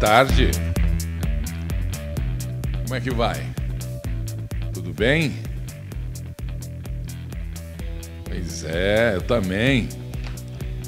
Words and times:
tarde. 0.00 0.50
Como 2.84 2.94
é 2.94 3.00
que 3.02 3.10
vai? 3.10 3.46
Tudo 4.72 4.94
bem? 4.94 5.34
Pois 8.24 8.64
é, 8.64 9.16
eu 9.16 9.20
também. 9.20 9.90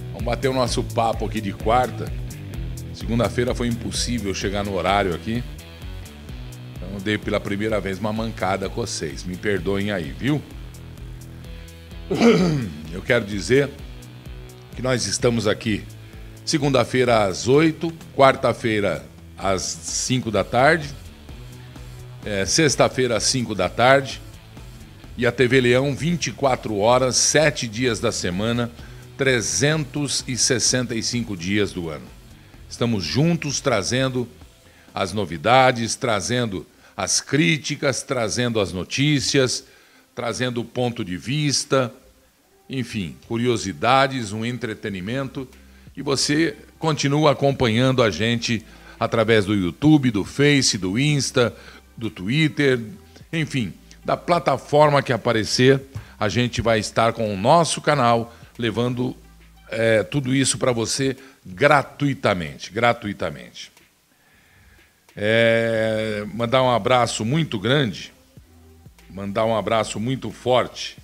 Vamos 0.07 0.25
bater 0.25 0.49
o 0.49 0.55
nosso 0.55 0.83
papo 0.83 1.27
aqui 1.27 1.43
de 1.43 1.53
quarta. 1.53 2.11
Segunda-feira 2.95 3.55
foi 3.55 3.69
impossível 3.69 4.33
chegar 4.33 4.65
no 4.65 4.75
horário 4.75 5.15
aqui. 5.15 5.45
Então 6.75 6.97
dei 7.05 7.19
pela 7.19 7.39
primeira 7.39 7.79
vez 7.81 7.99
uma 7.99 8.15
mancada 8.15 8.67
com 8.71 8.81
vocês. 8.81 9.25
Me 9.25 9.37
perdoem 9.37 9.93
aí, 9.93 10.11
viu? 10.11 10.41
Eu 12.91 13.03
quero 13.03 13.27
dizer 13.27 13.69
que 14.75 14.81
nós 14.81 15.05
estamos 15.05 15.47
aqui 15.47 15.85
segunda-feira 16.45 17.25
às 17.25 17.49
8, 17.49 17.91
quarta-feira 18.17 19.05
às 19.39 19.63
5 19.63 20.31
da 20.31 20.45
tarde, 20.45 20.89
é, 22.25 22.47
sexta-feira 22.47 23.17
às 23.17 23.25
5 23.25 23.53
da 23.55 23.69
tarde 23.69 24.23
e 25.17 25.27
a 25.27 25.33
TV 25.33 25.61
Leão 25.61 25.95
24 25.95 26.79
horas, 26.79 27.17
7 27.17 27.69
dias 27.69 28.01
da 28.01 28.11
semana, 28.13 28.71
365 29.17 31.37
dias 31.37 31.73
do 31.73 31.89
ano. 31.89 32.07
Estamos 32.69 33.05
juntos 33.05 33.61
trazendo 33.61 34.29
as 34.95 35.13
novidades, 35.13 35.95
trazendo 35.95 36.67
as 36.97 37.21
críticas, 37.21 38.03
trazendo 38.03 38.59
as 38.61 38.73
notícias, 38.73 39.65
trazendo 40.15 40.61
o 40.61 40.65
ponto 40.65 41.05
de 41.05 41.17
vista, 41.17 41.93
enfim, 42.69 43.17
curiosidades, 43.27 44.33
um 44.33 44.45
entretenimento. 44.45 45.49
E 45.97 46.03
você 46.03 46.57
continua 46.79 47.33
acompanhando 47.33 48.03
a 48.03 48.11
gente 48.11 48.65
através 48.99 49.45
do 49.45 49.55
YouTube, 49.55 50.11
do 50.11 50.25
Face, 50.25 50.79
do 50.79 50.99
Insta, 50.99 51.55
do 51.97 52.09
Twitter, 52.09 52.81
enfim, 53.33 53.75
da 54.05 54.17
plataforma 54.17 55.03
que 55.03 55.13
aparecer, 55.13 55.81
a 56.19 56.29
gente 56.29 56.61
vai 56.61 56.79
estar 56.79 57.13
com 57.13 57.33
o 57.33 57.37
nosso 57.37 57.81
canal 57.81 58.35
levando 58.59 59.17
é, 59.69 60.03
tudo 60.03 60.35
isso 60.35 60.59
para 60.59 60.73
você 60.73 61.17
gratuitamente, 61.45 62.71
gratuitamente. 62.71 63.73
É, 65.17 66.25
mandar 66.33 66.63
um 66.63 66.71
abraço 66.71 67.25
muito 67.25 67.59
grande, 67.59 68.13
mandar 69.11 69.45
um 69.45 69.57
abraço 69.57 70.01
muito 70.01 70.31
forte 70.31 70.97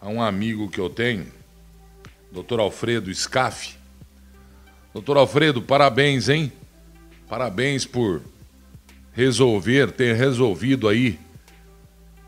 a 0.00 0.08
um 0.08 0.20
amigo 0.20 0.68
que 0.68 0.78
eu 0.78 0.90
tenho, 0.90 1.26
Dr. 2.42 2.60
Alfredo 2.60 3.12
Scaff. 3.14 3.76
Doutor 4.92 5.16
Alfredo, 5.16 5.62
parabéns, 5.62 6.28
hein? 6.28 6.52
Parabéns 7.26 7.86
por 7.86 8.20
resolver, 9.14 9.90
ter 9.90 10.14
resolvido 10.14 10.86
aí 10.86 11.18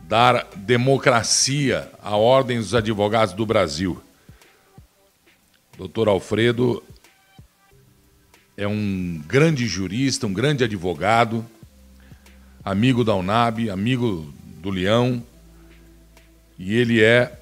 dar 0.03 0.48
democracia 0.56 1.92
à 2.03 2.17
Ordem 2.17 2.56
dos 2.56 2.75
Advogados 2.75 3.34
do 3.34 3.45
Brasil. 3.45 4.03
Doutor 5.77 6.09
Alfredo 6.09 6.83
é 8.56 8.67
um 8.67 9.22
grande 9.27 9.67
jurista, 9.67 10.27
um 10.27 10.33
grande 10.33 10.65
advogado, 10.65 11.45
amigo 12.65 13.05
da 13.05 13.15
UNAB, 13.15 13.69
amigo 13.69 14.33
do 14.56 14.70
Leão, 14.70 15.22
e 16.59 16.75
ele 16.75 17.03
é 17.03 17.38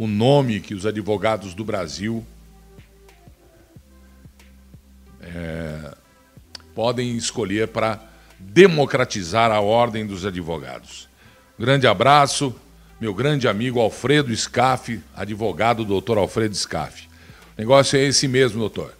o 0.00 0.06
nome 0.06 0.60
que 0.60 0.74
os 0.74 0.86
advogados 0.86 1.54
do 1.54 1.64
Brasil 1.64 2.24
é, 5.20 5.92
podem 6.72 7.16
escolher 7.16 7.66
para 7.66 8.00
democratizar 8.38 9.50
a 9.50 9.60
ordem 9.60 10.06
dos 10.06 10.24
advogados. 10.24 11.08
Grande 11.58 11.88
abraço, 11.88 12.54
meu 13.00 13.12
grande 13.12 13.48
amigo 13.48 13.80
Alfredo 13.80 14.32
Scaff, 14.36 15.00
advogado 15.16 15.84
doutor 15.84 16.16
Alfredo 16.16 16.54
Scaff. 16.54 17.08
O 17.56 17.60
negócio 17.60 17.98
é 17.98 18.04
esse 18.04 18.28
mesmo, 18.28 18.60
doutor. 18.60 18.94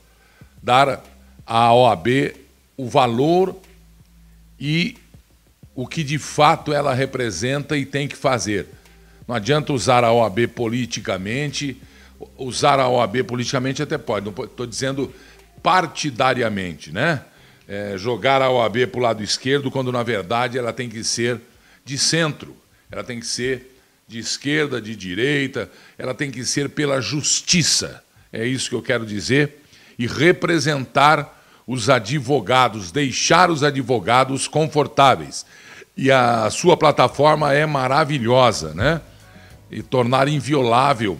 Dar 0.60 1.00
à 1.46 1.72
OAB 1.72 2.34
o 2.76 2.88
valor 2.88 3.56
e 4.58 4.96
o 5.76 5.86
que 5.86 6.02
de 6.02 6.18
fato 6.18 6.72
ela 6.72 6.92
representa 6.92 7.76
e 7.76 7.86
tem 7.86 8.08
que 8.08 8.16
fazer. 8.16 8.66
Não 9.28 9.34
adianta 9.34 9.74
usar 9.74 10.04
a 10.04 10.10
OAB 10.10 10.48
politicamente. 10.48 11.76
Usar 12.38 12.80
a 12.80 12.88
OAB 12.88 13.22
politicamente 13.24 13.82
até 13.82 13.98
pode, 13.98 14.30
estou 14.30 14.66
dizendo 14.66 15.12
partidariamente, 15.62 16.90
né? 16.90 17.22
É, 17.68 17.98
jogar 17.98 18.40
a 18.40 18.50
OAB 18.50 18.86
para 18.86 18.98
o 18.98 19.02
lado 19.02 19.22
esquerdo, 19.22 19.70
quando 19.70 19.92
na 19.92 20.02
verdade 20.02 20.56
ela 20.56 20.72
tem 20.72 20.88
que 20.88 21.04
ser 21.04 21.38
de 21.84 21.98
centro, 21.98 22.56
ela 22.90 23.04
tem 23.04 23.20
que 23.20 23.26
ser 23.26 23.78
de 24.08 24.18
esquerda, 24.18 24.80
de 24.80 24.96
direita, 24.96 25.70
ela 25.98 26.14
tem 26.14 26.30
que 26.30 26.42
ser 26.46 26.70
pela 26.70 26.98
justiça. 27.02 28.02
É 28.32 28.46
isso 28.46 28.70
que 28.70 28.74
eu 28.74 28.82
quero 28.82 29.04
dizer. 29.04 29.62
E 29.98 30.06
representar 30.06 31.38
os 31.66 31.90
advogados, 31.90 32.90
deixar 32.90 33.50
os 33.50 33.62
advogados 33.62 34.48
confortáveis. 34.48 35.44
E 35.94 36.10
a 36.10 36.48
sua 36.48 36.76
plataforma 36.76 37.52
é 37.52 37.66
maravilhosa, 37.66 38.72
né? 38.72 39.02
E 39.70 39.82
tornar 39.82 40.28
inviolável 40.28 41.18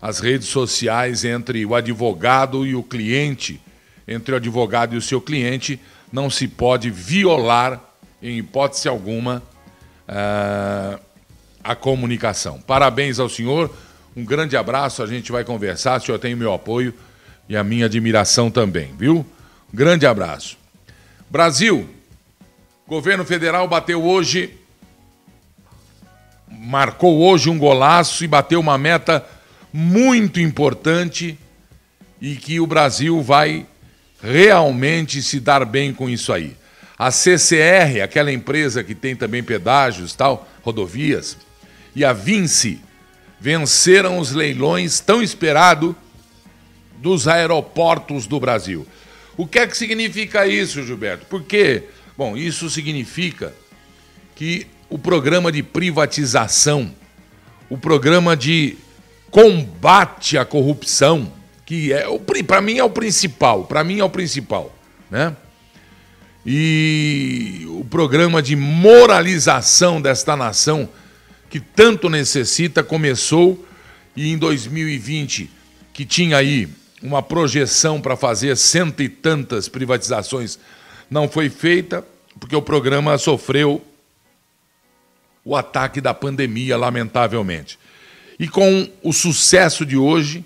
as 0.00 0.20
redes 0.20 0.48
sociais 0.48 1.24
entre 1.24 1.64
o 1.66 1.74
advogado 1.74 2.66
e 2.66 2.74
o 2.74 2.82
cliente, 2.82 3.60
entre 4.06 4.32
o 4.32 4.36
advogado 4.36 4.94
e 4.94 4.98
o 4.98 5.02
seu 5.02 5.20
cliente, 5.20 5.80
não 6.12 6.30
se 6.30 6.46
pode 6.46 6.90
violar, 6.90 7.82
em 8.22 8.38
hipótese 8.38 8.88
alguma, 8.88 9.42
uh, 10.08 10.98
a 11.62 11.74
comunicação. 11.74 12.60
Parabéns 12.60 13.18
ao 13.18 13.28
senhor 13.28 13.70
um 14.18 14.24
grande 14.24 14.56
abraço, 14.56 15.00
a 15.00 15.06
gente 15.06 15.30
vai 15.30 15.44
conversar. 15.44 16.00
O 16.00 16.04
senhor 16.04 16.18
tem 16.18 16.34
o 16.34 16.36
meu 16.36 16.52
apoio 16.52 16.92
e 17.48 17.56
a 17.56 17.62
minha 17.62 17.86
admiração 17.86 18.50
também, 18.50 18.92
viu? 18.98 19.24
Um 19.72 19.76
grande 19.76 20.06
abraço. 20.06 20.58
Brasil, 21.30 21.88
governo 22.84 23.24
federal 23.24 23.68
bateu 23.68 24.02
hoje, 24.02 24.58
marcou 26.50 27.20
hoje 27.20 27.50
um 27.50 27.58
golaço 27.58 28.24
e 28.24 28.28
bateu 28.28 28.60
uma 28.60 28.78
meta 28.78 29.24
muito 29.72 30.40
importante 30.40 31.38
e 32.20 32.36
que 32.36 32.58
o 32.60 32.66
Brasil 32.66 33.22
vai 33.22 33.66
realmente 34.22 35.22
se 35.22 35.38
dar 35.40 35.64
bem 35.64 35.92
com 35.92 36.08
isso 36.08 36.32
aí. 36.32 36.56
A 36.98 37.10
CCR, 37.10 38.02
aquela 38.02 38.32
empresa 38.32 38.82
que 38.82 38.94
tem 38.94 39.14
também 39.14 39.42
pedágios, 39.42 40.14
tal, 40.14 40.48
rodovias, 40.62 41.36
e 41.94 42.04
a 42.04 42.12
Vinci, 42.12 42.80
venceram 43.40 44.18
os 44.18 44.32
leilões 44.32 44.98
tão 44.98 45.22
esperado 45.22 45.94
dos 46.96 47.28
aeroportos 47.28 48.26
do 48.26 48.40
Brasil. 48.40 48.86
O 49.36 49.46
que 49.46 49.60
é 49.60 49.66
que 49.66 49.76
significa 49.76 50.46
isso, 50.46 50.84
Gilberto? 50.84 51.26
Porque, 51.26 51.84
bom, 52.16 52.36
isso 52.36 52.68
significa 52.68 53.54
que 54.34 54.66
o 54.90 54.98
programa 54.98 55.52
de 55.52 55.62
privatização, 55.62 56.90
o 57.68 57.76
programa 57.76 58.36
de 58.36 58.76
combate 59.30 60.38
à 60.38 60.44
corrupção, 60.44 61.30
que 61.66 61.92
é 61.92 62.06
para 62.46 62.60
mim 62.60 62.78
é 62.78 62.84
o 62.84 62.90
principal, 62.90 63.64
para 63.64 63.84
mim 63.84 64.00
é 64.00 64.04
o 64.04 64.10
principal, 64.10 64.74
né? 65.10 65.36
E 66.46 67.66
o 67.68 67.84
programa 67.84 68.40
de 68.40 68.56
moralização 68.56 70.00
desta 70.00 70.34
nação 70.34 70.88
que 71.50 71.60
tanto 71.60 72.08
necessita, 72.08 72.82
começou 72.82 73.66
e 74.16 74.32
em 74.32 74.38
2020, 74.38 75.50
que 75.92 76.04
tinha 76.04 76.36
aí 76.36 76.68
uma 77.02 77.22
projeção 77.22 78.00
para 78.00 78.16
fazer 78.16 78.56
cento 78.56 79.02
e 79.02 79.08
tantas 79.08 79.68
privatizações, 79.68 80.58
não 81.10 81.28
foi 81.28 81.48
feita, 81.48 82.04
porque 82.40 82.56
o 82.56 82.62
programa 82.62 83.16
sofreu 83.18 83.82
o 85.48 85.56
ataque 85.56 85.98
da 85.98 86.12
pandemia, 86.12 86.76
lamentavelmente. 86.76 87.78
E 88.38 88.46
com 88.46 88.86
o 89.02 89.14
sucesso 89.14 89.86
de 89.86 89.96
hoje, 89.96 90.44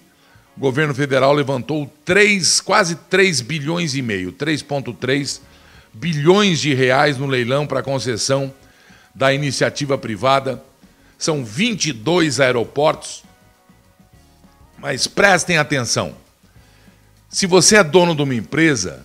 o 0.57 0.61
governo 0.61 0.95
federal 0.95 1.33
levantou 1.33 1.93
3, 2.05 2.61
quase 2.61 2.95
3 2.95 3.41
bilhões 3.41 3.97
e 3.97 4.01
meio, 4.01 4.33
3,3 4.33 5.41
bilhões 5.93 6.61
de 6.61 6.73
reais 6.73 7.19
no 7.19 7.27
leilão 7.27 7.67
para 7.67 7.83
concessão 7.83 8.55
da 9.13 9.35
iniciativa 9.35 9.99
privada 9.99 10.63
são 11.19 11.45
22 11.45 12.39
aeroportos. 12.39 13.25
Mas 14.79 15.09
prestem 15.09 15.59
atenção. 15.59 16.15
Se 17.29 17.45
você 17.45 17.75
é 17.75 17.83
dono 17.83 18.15
de 18.15 18.23
uma 18.23 18.37
empresa, 18.37 19.05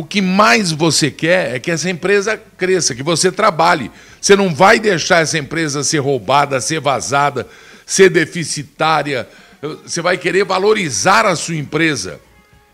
o 0.00 0.04
que 0.04 0.22
mais 0.22 0.72
você 0.72 1.10
quer 1.10 1.54
é 1.54 1.58
que 1.58 1.70
essa 1.70 1.90
empresa 1.90 2.40
cresça, 2.56 2.94
que 2.94 3.02
você 3.02 3.30
trabalhe. 3.30 3.90
Você 4.18 4.34
não 4.34 4.54
vai 4.54 4.80
deixar 4.80 5.20
essa 5.20 5.36
empresa 5.36 5.84
ser 5.84 5.98
roubada, 5.98 6.58
ser 6.58 6.80
vazada, 6.80 7.46
ser 7.84 8.08
deficitária. 8.08 9.28
Você 9.60 10.00
vai 10.00 10.16
querer 10.16 10.44
valorizar 10.44 11.26
a 11.26 11.36
sua 11.36 11.56
empresa. 11.56 12.18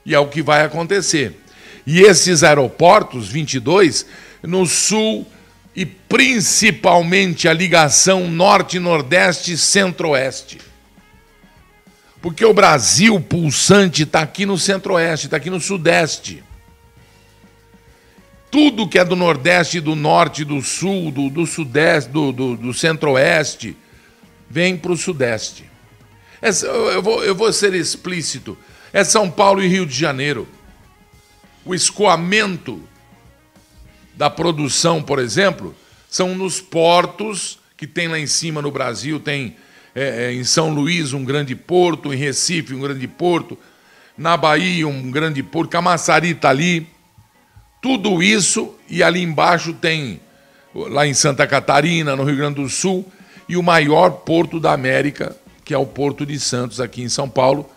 E 0.05 0.14
é 0.14 0.19
o 0.20 0.28
que 0.28 0.40
vai 0.40 0.62
acontecer. 0.64 1.37
E 1.84 2.00
esses 2.00 2.44
aeroportos, 2.44 3.29
22, 3.29 4.06
no 4.44 4.64
sul 4.64 5.26
e 5.75 5.84
principalmente 5.84 7.49
a 7.49 7.52
ligação 7.52 8.31
norte-nordeste 8.31 9.58
centro-oeste. 9.58 10.58
Porque 12.22 12.44
o 12.44 12.55
Brasil 12.55 13.20
pulsante 13.20 14.05
está 14.05 14.20
aqui 14.20 14.46
no 14.46 14.56
centro-oeste, 14.56 15.26
está 15.26 15.38
aqui 15.38 15.50
no 15.50 15.61
sudeste. 15.61 16.45
Tudo 18.56 18.88
que 18.88 18.99
é 18.99 19.05
do 19.05 19.14
nordeste, 19.14 19.82
do 19.82 19.94
norte, 19.94 20.43
do 20.43 20.62
sul, 20.62 21.11
do, 21.11 21.29
do 21.29 21.44
sudeste, 21.47 22.11
do, 22.11 22.32
do, 22.32 22.56
do 22.56 22.73
centro-oeste, 22.73 23.76
vem 24.49 24.79
para 24.79 24.93
o 24.93 24.97
sudeste. 24.97 25.64
É, 26.41 26.49
eu, 26.49 27.03
vou, 27.03 27.23
eu 27.23 27.35
vou 27.35 27.53
ser 27.53 27.75
explícito. 27.75 28.56
É 28.94 29.05
São 29.05 29.31
Paulo 29.31 29.62
e 29.62 29.69
Rio 29.69 29.85
de 29.85 29.94
Janeiro. 29.94 30.49
O 31.67 31.75
escoamento 31.75 32.81
da 34.14 34.31
produção, 34.31 35.03
por 35.03 35.19
exemplo, 35.19 35.76
são 36.08 36.35
nos 36.35 36.58
portos 36.58 37.58
que 37.76 37.87
tem 37.87 38.08
lá 38.08 38.19
em 38.19 38.26
cima 38.26 38.62
no 38.62 38.70
Brasil, 38.70 39.20
tem 39.20 39.55
é, 39.94 40.29
é, 40.29 40.32
em 40.32 40.44
São 40.44 40.73
Luís 40.73 41.12
um 41.12 41.26
grande 41.26 41.55
porto, 41.55 42.11
em 42.11 42.17
Recife 42.17 42.73
um 42.73 42.81
grande 42.81 43.06
porto, 43.06 43.58
na 44.17 44.35
Bahia 44.35 44.88
um 44.88 45.11
grande 45.11 45.43
porto, 45.43 45.69
Camaçari 45.69 46.31
está 46.31 46.49
ali. 46.49 46.95
Tudo 47.81 48.23
isso, 48.23 48.75
e 48.88 49.02
ali 49.02 49.23
embaixo 49.23 49.73
tem, 49.73 50.20
lá 50.75 51.06
em 51.06 51.14
Santa 51.14 51.46
Catarina, 51.46 52.17
no 52.17 52.25
Rio 52.25 52.37
Grande 52.37 52.62
do 52.62 52.69
Sul, 52.69 53.11
e 53.49 53.56
o 53.56 53.62
maior 53.62 54.11
porto 54.11 54.58
da 54.58 54.73
América, 54.73 55.37
que 55.64 55.75
é 55.75 55.78
o 55.78 55.87
Porto 55.87 56.26
de 56.26 56.38
Santos, 56.38 56.81
aqui 56.81 57.02
em 57.02 57.08
São 57.08 57.28
Paulo. 57.28 57.69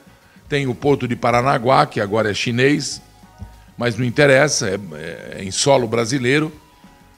Tem 0.48 0.68
o 0.68 0.74
Porto 0.74 1.08
de 1.08 1.16
Paranaguá, 1.16 1.86
que 1.86 2.02
agora 2.02 2.32
é 2.32 2.34
chinês, 2.34 3.02
mas 3.78 3.98
não 3.98 4.06
interessa, 4.06 4.70
é, 4.70 5.38
é 5.38 5.44
em 5.44 5.52
solo 5.52 5.88
brasileiro, 5.88 6.52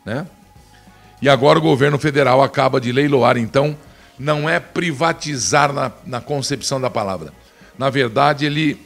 né? 0.06 0.28
E 1.22 1.30
agora 1.30 1.60
o 1.60 1.62
governo 1.62 2.00
federal 2.00 2.42
acaba 2.42 2.82
de 2.82 2.92
leiloar, 2.92 3.38
então 3.38 3.78
não 4.18 4.50
é 4.50 4.60
privatizar 4.60 5.72
na, 5.72 5.92
na 6.06 6.20
concepção 6.20 6.82
da 6.82 6.90
palavra. 6.90 7.32
Na 7.78 7.90
verdade, 7.90 8.46
ele. 8.46 8.80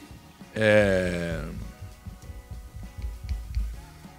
É... 0.54 1.40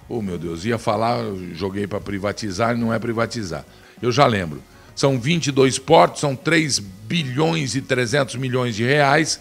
Oh, 0.09 0.21
meu 0.21 0.37
Deus, 0.37 0.63
ia 0.63 0.77
falar, 0.77 1.17
joguei 1.53 1.85
para 1.85 1.99
privatizar 1.99 2.75
e 2.75 2.79
não 2.79 2.93
é 2.93 2.99
privatizar. 2.99 3.65
Eu 4.01 4.11
já 4.11 4.25
lembro. 4.25 4.63
São 4.95 5.19
22 5.19 5.77
portos, 5.77 6.21
são 6.21 6.35
3 6.35 6.79
bilhões 6.79 7.75
e 7.75 7.81
300 7.81 8.35
milhões 8.35 8.75
de 8.75 8.83
reais 8.83 9.39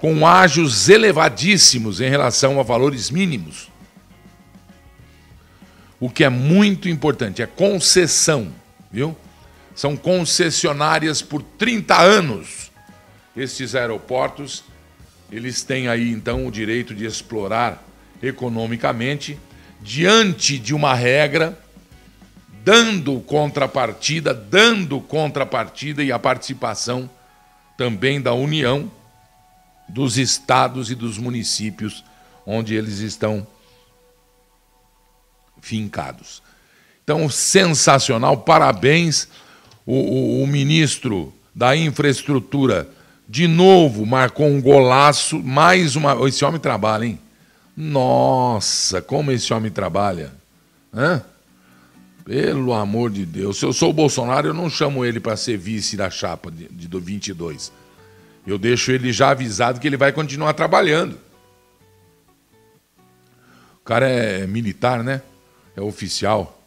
com 0.00 0.26
ágios 0.26 0.88
elevadíssimos 0.88 2.00
em 2.00 2.08
relação 2.08 2.58
a 2.58 2.62
valores 2.62 3.10
mínimos. 3.10 3.70
O 6.00 6.08
que 6.08 6.24
é 6.24 6.28
muito 6.28 6.88
importante 6.88 7.42
é 7.42 7.46
concessão, 7.46 8.52
viu? 8.90 9.16
São 9.74 9.96
concessionárias 9.96 11.20
por 11.20 11.42
30 11.42 12.00
anos. 12.00 12.70
Estes 13.36 13.74
aeroportos, 13.74 14.64
eles 15.30 15.62
têm 15.62 15.88
aí 15.88 16.10
então 16.10 16.46
o 16.46 16.50
direito 16.50 16.94
de 16.94 17.04
explorar 17.04 17.84
economicamente 18.22 19.38
diante 19.80 20.58
de 20.58 20.74
uma 20.74 20.94
regra 20.94 21.58
dando 22.64 23.20
contrapartida, 23.20 24.34
dando 24.34 25.00
contrapartida 25.00 26.02
e 26.02 26.12
a 26.12 26.18
participação 26.18 27.08
também 27.76 28.20
da 28.20 28.34
União 28.34 28.90
dos 29.88 30.18
estados 30.18 30.90
e 30.90 30.94
dos 30.94 31.16
municípios 31.16 32.04
onde 32.44 32.74
eles 32.74 32.98
estão 32.98 33.46
fincados. 35.60 36.42
Então, 37.02 37.28
sensacional, 37.28 38.36
parabéns. 38.38 39.28
O, 39.86 39.94
o, 39.94 40.42
o, 40.42 40.46
ministro 40.46 41.32
da 41.54 41.74
Infraestrutura, 41.74 42.86
de 43.26 43.46
novo, 43.46 44.04
marcou 44.04 44.46
um 44.46 44.60
golaço. 44.60 45.38
Mais 45.38 45.96
uma. 45.96 46.28
Esse 46.28 46.44
homem 46.44 46.60
trabalha, 46.60 47.06
hein? 47.06 47.18
Nossa, 47.80 49.00
como 49.00 49.30
esse 49.30 49.52
homem 49.54 49.70
trabalha. 49.70 50.32
Hã? 50.92 51.22
Pelo 52.24 52.74
amor 52.74 53.10
de 53.10 53.24
Deus. 53.24 53.58
Se 53.58 53.64
eu 53.64 53.72
sou 53.72 53.90
o 53.90 53.92
Bolsonaro, 53.92 54.48
eu 54.48 54.54
não 54.54 54.68
chamo 54.68 55.04
ele 55.04 55.20
para 55.20 55.36
ser 55.36 55.56
vice 55.56 55.96
da 55.96 56.10
chapa 56.10 56.50
de, 56.50 56.68
de, 56.68 56.88
do 56.88 57.00
22 57.00 57.70
eu 58.50 58.58
deixo 58.58 58.90
ele 58.90 59.12
já 59.12 59.30
avisado 59.30 59.78
que 59.78 59.86
ele 59.86 59.96
vai 59.96 60.10
continuar 60.10 60.54
trabalhando. 60.54 61.18
O 63.80 63.84
cara 63.84 64.08
é 64.08 64.46
militar, 64.46 65.04
né? 65.04 65.22
É 65.76 65.80
oficial. 65.80 66.60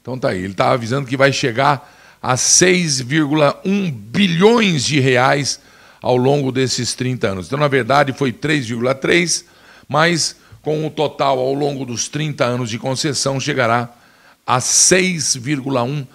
Então 0.00 0.18
tá 0.18 0.30
aí. 0.30 0.38
Ele 0.38 0.52
está 0.52 0.70
avisando 0.70 1.08
que 1.08 1.16
vai 1.16 1.32
chegar 1.32 1.90
a 2.22 2.34
6,1 2.34 3.90
bilhões 3.90 4.84
de 4.84 5.00
reais 5.00 5.60
ao 6.00 6.16
longo 6.16 6.52
desses 6.52 6.94
30 6.94 7.28
anos. 7.28 7.46
Então, 7.46 7.58
na 7.58 7.68
verdade, 7.68 8.12
foi 8.12 8.32
3,3, 8.32 9.44
mas 9.88 10.36
com 10.64 10.86
o 10.86 10.90
total 10.90 11.38
ao 11.38 11.54
longo 11.54 11.84
dos 11.84 12.08
30 12.08 12.44
anos 12.44 12.70
de 12.70 12.78
concessão 12.78 13.38
chegará 13.38 13.90
a 14.46 14.58
6,1 14.58 16.06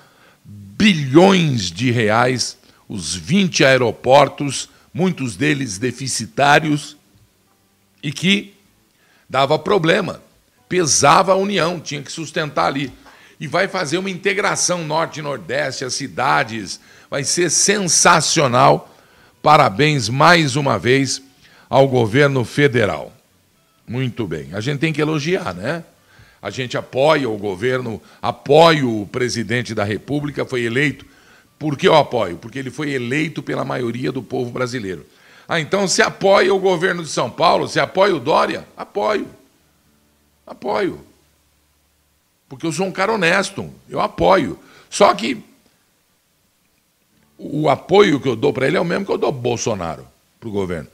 bilhões 0.44 1.72
de 1.72 1.92
reais 1.92 2.58
os 2.90 3.16
20 3.16 3.64
aeroportos 3.64 4.70
muitos 4.94 5.36
deles 5.36 5.78
deficitários, 5.78 6.98
e 8.02 8.12
que 8.12 8.56
dava 9.30 9.60
problema, 9.60 10.22
pesava 10.68 11.34
a 11.34 11.36
União, 11.36 11.80
tinha 11.80 12.02
que 12.02 12.12
sustentar 12.12 12.66
ali. 12.66 12.92
E 13.40 13.48
vai 13.48 13.68
fazer 13.68 13.98
uma 13.98 14.10
integração 14.10 14.84
norte 14.84 15.20
e 15.20 15.24
nordeste, 15.24 15.86
as 15.86 15.94
cidades, 15.94 16.80
vai 17.10 17.24
ser 17.24 17.50
sensacional. 17.50 18.94
Parabéns 19.42 20.10
mais 20.10 20.56
uma 20.56 20.78
vez 20.78 21.22
ao 21.70 21.88
governo 21.88 22.44
federal. 22.44 23.14
Muito 23.90 24.26
bem. 24.26 24.54
A 24.54 24.62
gente 24.62 24.80
tem 24.80 24.94
que 24.94 25.02
elogiar, 25.02 25.54
né? 25.54 25.84
A 26.42 26.50
gente 26.50 26.78
apoia 26.78 27.30
o 27.30 27.38
governo, 27.38 28.02
apoia 28.22 28.88
o 28.88 29.06
presidente 29.08 29.76
da 29.76 29.84
República, 29.84 30.46
foi 30.46 30.62
eleito 30.62 31.06
por 31.60 31.78
que 31.78 31.86
eu 31.86 31.96
apoio? 31.96 32.38
Porque 32.38 32.58
ele 32.58 32.72
foi 32.72 32.92
eleito 32.92 33.44
pela 33.44 33.66
maioria 33.66 34.14
do 34.14 34.24
povo 34.24 34.50
brasileiro. 34.50 35.06
Ah, 35.46 35.60
então 35.60 35.88
se 35.88 36.02
apoia 36.02 36.54
o 36.54 36.60
governo 36.60 37.04
de 37.04 37.10
São 37.10 37.30
Paulo, 37.30 37.68
se 37.68 37.80
apoia 37.80 38.16
o 38.16 38.20
Dória? 38.20 38.66
Apoio. 38.78 39.28
Apoio. 40.48 41.02
Porque 42.48 42.66
eu 42.66 42.72
sou 42.72 42.86
um 42.86 42.92
cara 42.92 43.14
honesto, 43.14 43.70
eu 43.90 44.00
apoio. 44.00 44.58
Só 44.90 45.14
que 45.14 45.44
o 47.38 47.68
apoio 47.68 48.22
que 48.22 48.30
eu 48.30 48.38
dou 48.38 48.54
para 48.54 48.68
ele 48.68 48.78
é 48.78 48.82
o 48.82 48.86
mesmo 48.86 49.06
que 49.06 49.12
eu 49.12 49.18
dou 49.18 49.34
para 49.34 49.42
Bolsonaro, 49.42 50.08
para 50.40 50.50
o 50.50 50.52
governo. 50.52 50.88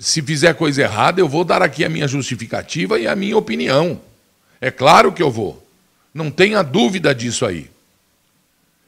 Se 0.00 0.22
fizer 0.22 0.54
coisa 0.54 0.80
errada, 0.80 1.20
eu 1.20 1.28
vou 1.28 1.44
dar 1.44 1.60
aqui 1.60 1.84
a 1.84 1.88
minha 1.90 2.08
justificativa 2.08 2.98
e 2.98 3.06
a 3.06 3.14
minha 3.14 3.36
opinião. 3.36 4.00
É 4.58 4.70
claro 4.70 5.12
que 5.12 5.22
eu 5.22 5.30
vou. 5.30 5.62
Não 6.14 6.30
tenha 6.30 6.62
dúvida 6.62 7.14
disso 7.14 7.44
aí. 7.44 7.70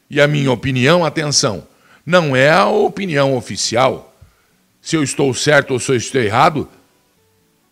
E 0.09 0.23
a 0.23 0.26
minha 0.26 0.50
opinião, 0.50 1.04
atenção, 1.04 1.69
não 2.04 2.35
é 2.35 2.49
a 2.49 2.66
opinião 2.66 3.37
oficial. 3.37 4.16
Se 4.81 4.97
eu 4.97 5.02
estou 5.02 5.35
certo 5.35 5.73
ou 5.73 5.78
se 5.78 5.92
eu 5.92 5.97
estou 5.97 6.19
errado, 6.19 6.66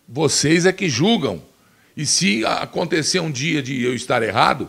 vocês 0.07 0.67
é 0.67 0.73
que 0.73 0.91
julgam. 0.91 1.43
E 1.97 2.05
se 2.05 2.45
acontecer 2.45 3.21
um 3.21 3.31
dia 3.31 3.63
de 3.63 3.83
eu 3.83 3.95
estar 3.95 4.23
errado, 4.23 4.69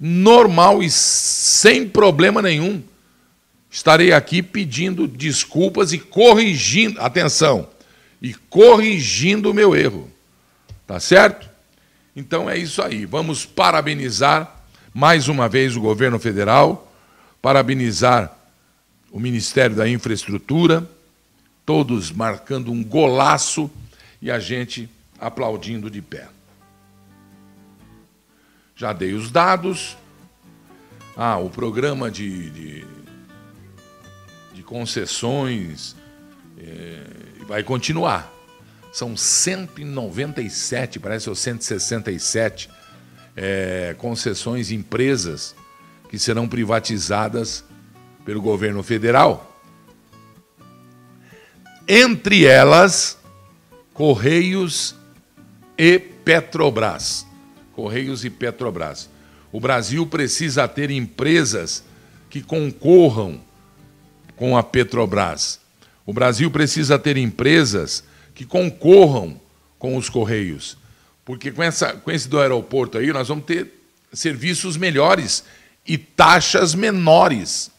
normal 0.00 0.82
e 0.82 0.88
sem 0.90 1.86
problema 1.86 2.40
nenhum, 2.40 2.82
estarei 3.70 4.12
aqui 4.12 4.42
pedindo 4.42 5.06
desculpas 5.06 5.92
e 5.92 5.98
corrigindo, 5.98 7.00
atenção, 7.00 7.68
e 8.20 8.34
corrigindo 8.34 9.50
o 9.50 9.54
meu 9.54 9.76
erro. 9.76 10.10
Tá 10.86 10.98
certo? 10.98 11.48
Então 12.16 12.48
é 12.48 12.56
isso 12.56 12.82
aí. 12.82 13.04
Vamos 13.04 13.44
parabenizar 13.44 14.64
mais 14.92 15.28
uma 15.28 15.48
vez 15.48 15.76
o 15.76 15.80
governo 15.80 16.18
federal, 16.18 16.92
parabenizar 17.40 18.36
o 19.10 19.20
Ministério 19.20 19.76
da 19.76 19.88
Infraestrutura, 19.88 20.88
todos 21.64 22.10
marcando 22.10 22.72
um 22.72 22.82
golaço 22.82 23.70
e 24.20 24.30
a 24.30 24.38
gente 24.38 24.88
aplaudindo 25.20 25.90
de 25.90 26.02
pé. 26.02 26.28
Já 28.74 28.92
dei 28.92 29.12
os 29.12 29.30
dados. 29.30 29.96
Ah, 31.16 31.36
o 31.36 31.50
programa 31.50 32.10
de, 32.10 32.50
de, 32.50 32.86
concessões 34.68 35.96
é, 36.58 37.00
vai 37.46 37.62
continuar. 37.62 38.30
São 38.92 39.16
197, 39.16 41.00
parece 41.00 41.28
ou 41.28 41.34
167 41.34 42.68
é, 43.34 43.94
concessões, 43.98 44.70
empresas 44.70 45.56
que 46.10 46.18
serão 46.18 46.46
privatizadas 46.46 47.64
pelo 48.26 48.42
governo 48.42 48.82
federal. 48.82 49.58
Entre 51.86 52.44
elas, 52.44 53.18
Correios 53.94 54.94
e 55.78 55.98
Petrobras. 55.98 57.26
Correios 57.72 58.22
e 58.22 58.28
Petrobras. 58.28 59.08
O 59.50 59.60
Brasil 59.60 60.06
precisa 60.06 60.68
ter 60.68 60.90
empresas 60.90 61.82
que 62.28 62.42
concorram 62.42 63.47
com 64.38 64.56
a 64.56 64.62
Petrobras. 64.62 65.60
O 66.06 66.12
Brasil 66.12 66.50
precisa 66.50 66.98
ter 66.98 67.16
empresas 67.16 68.02
que 68.34 68.46
concorram 68.46 69.38
com 69.78 69.96
os 69.96 70.08
Correios. 70.08 70.78
Porque 71.24 71.50
com, 71.50 71.62
essa, 71.62 71.92
com 71.92 72.10
esse 72.10 72.28
do 72.28 72.40
aeroporto 72.40 72.96
aí, 72.96 73.12
nós 73.12 73.28
vamos 73.28 73.44
ter 73.44 73.70
serviços 74.12 74.76
melhores 74.76 75.44
e 75.86 75.98
taxas 75.98 76.74
menores. 76.74 77.70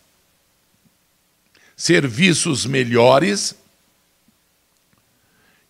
Serviços 1.76 2.66
melhores 2.66 3.56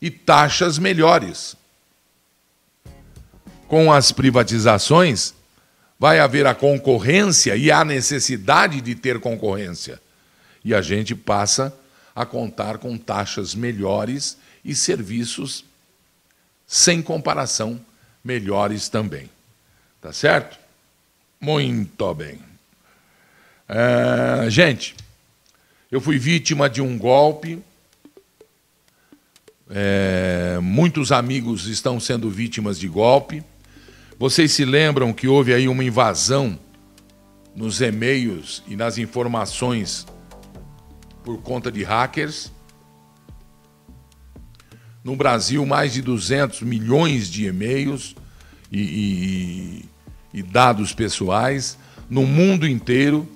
e 0.01 0.10
taxas 0.10 0.77
melhores. 0.77 1.55
Com 3.67 3.93
as 3.93 4.12
privatizações, 4.12 5.34
vai 6.00 6.19
haver 6.19 6.48
a 6.48 6.55
concorrência 6.55 7.55
e 7.55 7.72
a 7.72 7.86
necessidade 7.86 8.81
de 8.81 8.96
ter 8.96 9.19
concorrência. 9.19 10.01
E 10.63 10.73
a 10.73 10.81
gente 10.81 11.15
passa 11.15 11.73
a 12.15 12.25
contar 12.25 12.77
com 12.77 12.97
taxas 12.97 13.55
melhores 13.55 14.37
e 14.63 14.75
serviços 14.75 15.63
sem 16.67 17.01
comparação 17.01 17.79
melhores 18.23 18.89
também. 18.89 19.29
Tá 20.01 20.13
certo? 20.13 20.57
Muito 21.39 22.13
bem. 22.13 22.39
É, 23.67 24.49
gente, 24.49 24.95
eu 25.91 26.01
fui 26.01 26.17
vítima 26.17 26.69
de 26.69 26.81
um 26.81 26.97
golpe. 26.97 27.59
É, 29.69 30.59
muitos 30.61 31.11
amigos 31.11 31.67
estão 31.67 31.99
sendo 31.99 32.29
vítimas 32.29 32.77
de 32.79 32.87
golpe. 32.87 33.43
Vocês 34.17 34.51
se 34.51 34.65
lembram 34.65 35.13
que 35.13 35.27
houve 35.27 35.53
aí 35.53 35.67
uma 35.67 35.83
invasão 35.83 36.59
nos 37.55 37.81
e-mails 37.81 38.61
e 38.67 38.75
nas 38.75 38.97
informações 38.97 40.05
por 41.23 41.41
conta 41.41 41.71
de 41.71 41.83
hackers? 41.83 42.51
No 45.03 45.15
Brasil, 45.15 45.65
mais 45.65 45.93
de 45.93 46.01
200 46.01 46.61
milhões 46.61 47.29
de 47.29 47.47
e-mails 47.47 48.15
e, 48.71 49.85
e, 50.33 50.39
e 50.39 50.43
dados 50.43 50.93
pessoais 50.93 51.77
no 52.09 52.25
mundo 52.25 52.65
inteiro. 52.67 53.27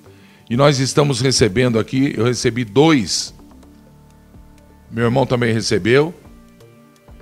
E 0.48 0.56
nós 0.56 0.78
estamos 0.78 1.20
recebendo 1.20 1.78
aqui, 1.78 2.14
eu 2.16 2.24
recebi 2.24 2.64
dois, 2.64 3.34
meu 4.90 5.04
irmão 5.04 5.26
também 5.26 5.52
recebeu, 5.54 6.14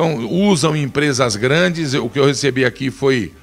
Então, 0.00 0.16
usam 0.30 0.74
empresas 0.74 1.36
grandes. 1.36 1.92
O 1.92 2.08
que 2.08 2.18
eu 2.18 2.24
recebi 2.24 2.64
aqui 2.64 2.90
foi 2.90 3.34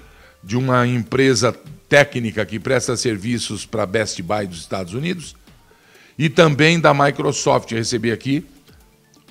de 0.43 0.57
uma 0.57 0.87
empresa 0.87 1.55
técnica 1.87 2.43
que 2.47 2.59
presta 2.59 2.97
serviços 2.97 3.63
para 3.63 3.85
Best 3.85 4.19
Buy 4.23 4.47
dos 4.47 4.61
Estados 4.61 4.95
Unidos 4.95 5.35
e 6.17 6.31
também 6.31 6.79
da 6.79 6.95
Microsoft. 6.95 7.71
Eu 7.71 7.77
recebi 7.77 8.11
aqui 8.11 8.43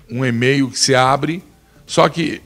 um 0.09 0.25
e-mail 0.25 0.71
que 0.71 0.79
se 0.79 0.95
abre, 0.95 1.43
só 1.85 2.09
que 2.09 2.41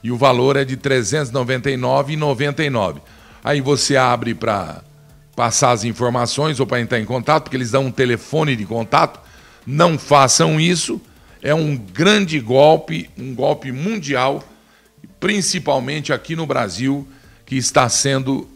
E 0.04 0.12
o 0.12 0.18
valor 0.18 0.56
é 0.56 0.66
de 0.66 0.76
R$ 0.76 0.82
399,99. 0.82 3.02
Aí 3.44 3.62
você 3.62 3.98
abre 3.98 4.34
para 4.34 4.82
passar 5.36 5.72
as 5.72 5.84
informações 5.84 6.60
ou 6.60 6.68
para 6.68 6.82
entrar 6.82 7.00
em 7.00 7.06
contato, 7.06 7.44
porque 7.44 7.58
eles 7.58 7.72
dão 7.72 7.86
um 7.86 7.92
telefone 7.92 8.56
de 8.56 8.66
contato. 8.66 9.20
Não 9.66 9.98
façam 9.98 10.60
isso. 10.60 11.02
É 11.42 11.54
um 11.54 11.76
grande 11.76 12.40
golpe, 12.40 13.10
um 13.18 13.34
golpe 13.34 13.72
mundial, 13.72 14.44
principalmente 15.20 16.14
aqui 16.14 16.36
no 16.36 16.46
Brasil, 16.46 17.08
que 17.46 17.56
está 17.56 17.90
sendo, 17.90 18.48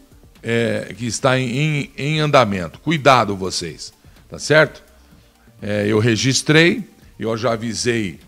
é, 0.46 0.94
que 0.96 1.04
está 1.06 1.36
em, 1.36 1.90
em, 1.98 2.20
andamento. 2.20 2.78
Cuidado 2.78 3.34
vocês, 3.34 3.92
tá 4.28 4.38
certo? 4.38 4.80
É, 5.60 5.88
eu 5.88 5.98
registrei, 5.98 6.88
eu 7.18 7.36
já 7.36 7.54
avisei 7.54 8.20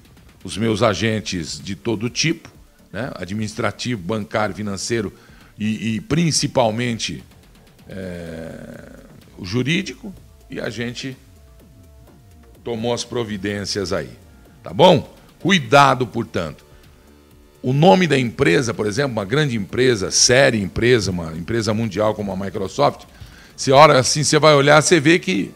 os 0.43 0.57
meus 0.57 0.83
agentes 0.83 1.61
de 1.61 1.77
todo 1.77 2.11
tipo, 2.11 2.51
né? 2.93 3.13
administrativo, 3.15 4.03
bancário, 4.03 4.53
financeiro, 4.53 5.13
e, 5.57 5.95
e 5.95 6.01
principalmente 6.01 7.23
é, 7.89 8.99
o 9.39 9.45
jurídico, 9.45 10.13
e 10.51 10.59
a 10.61 10.71
gente 10.71 11.17
tomou 12.65 12.93
as 12.93 13.05
providências 13.05 13.93
aí. 13.93 14.11
Tá 14.61 14.75
bom? 14.75 15.15
Cuidado, 15.39 16.05
portanto. 16.05 16.67
O 17.63 17.73
nome 17.73 18.07
da 18.07 18.19
empresa, 18.19 18.73
por 18.73 18.87
exemplo, 18.87 19.13
uma 19.13 19.25
grande 19.25 19.57
empresa, 19.57 20.11
séria 20.11 20.59
empresa, 20.59 21.11
uma 21.11 21.33
empresa 21.37 21.75
mundial 21.75 22.15
como 22.15 22.33
a 22.33 22.37
Microsoft, 22.37 23.05
você 23.57 23.73
olha 23.73 23.99
assim, 23.99 24.23
você 24.23 24.39
vai 24.39 24.55
olhar, 24.55 24.81
você 24.81 25.01
vê 25.01 25.19
que 25.19 25.51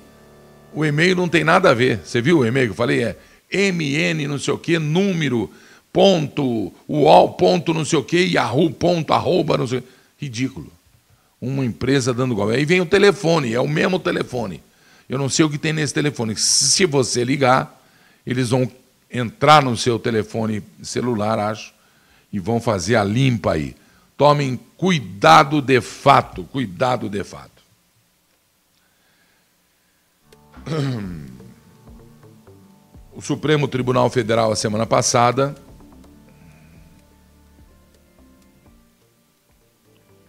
o 0.75 0.85
e-mail 0.85 1.15
não 1.15 1.29
tem 1.29 1.45
nada 1.45 1.71
a 1.71 1.75
ver. 1.75 2.01
Você 2.05 2.21
viu 2.21 2.39
o 2.39 2.47
e-mail 2.47 2.67
que 2.67 2.73
eu 2.73 2.77
falei? 2.77 3.05
É 3.05 3.17
MN 3.71 4.27
não 4.27 4.39
sei 4.39 4.53
o 4.53 4.59
que, 4.59 4.79
número 4.79 5.51
ponto, 5.93 6.73
UOL, 6.89 7.35
ponto 7.35 7.75
não 7.75 7.85
sei 7.85 7.99
o 7.99 8.05
quê, 8.05 8.25
Yahoo, 8.33 8.71
ponto, 8.71 9.13
arroba, 9.13 9.59
não 9.59 9.67
sei 9.67 9.83
Ridículo. 10.19 10.73
Uma 11.41 11.65
empresa 11.65 12.15
dando 12.15 12.35
golpe. 12.35 12.55
Aí 12.55 12.65
vem 12.65 12.81
o 12.81 12.87
telefone, 12.87 13.53
é 13.53 13.61
o 13.61 13.69
mesmo 13.69 13.99
telefone. 13.99 14.63
Eu 15.09 15.19
não 15.19 15.29
sei 15.29 15.45
o 15.45 15.51
que 15.51 15.59
tem 15.59 15.73
nesse 15.73 15.93
telefone. 15.93 16.37
Se 16.37 16.87
você 16.87 17.25
ligar, 17.25 17.81
eles 18.25 18.51
vão 18.51 18.71
entrar 19.11 19.63
no 19.63 19.77
seu 19.77 19.99
telefone 19.99 20.63
celular, 20.81 21.39
acho, 21.39 21.75
e 22.33 22.39
vão 22.39 22.61
fazer 22.61 22.97
a 22.97 23.05
limpa 23.05 23.53
aí. 23.53 23.77
Tomem 24.17 24.59
cuidado 24.77 25.61
de 25.61 25.81
fato, 25.81 26.45
cuidado 26.45 27.09
de 27.09 27.23
fato. 27.25 27.63
O 33.15 33.21
Supremo 33.21 33.69
Tribunal 33.69 34.09
Federal, 34.09 34.51
a 34.51 34.57
semana 34.57 34.87
passada, 34.87 35.55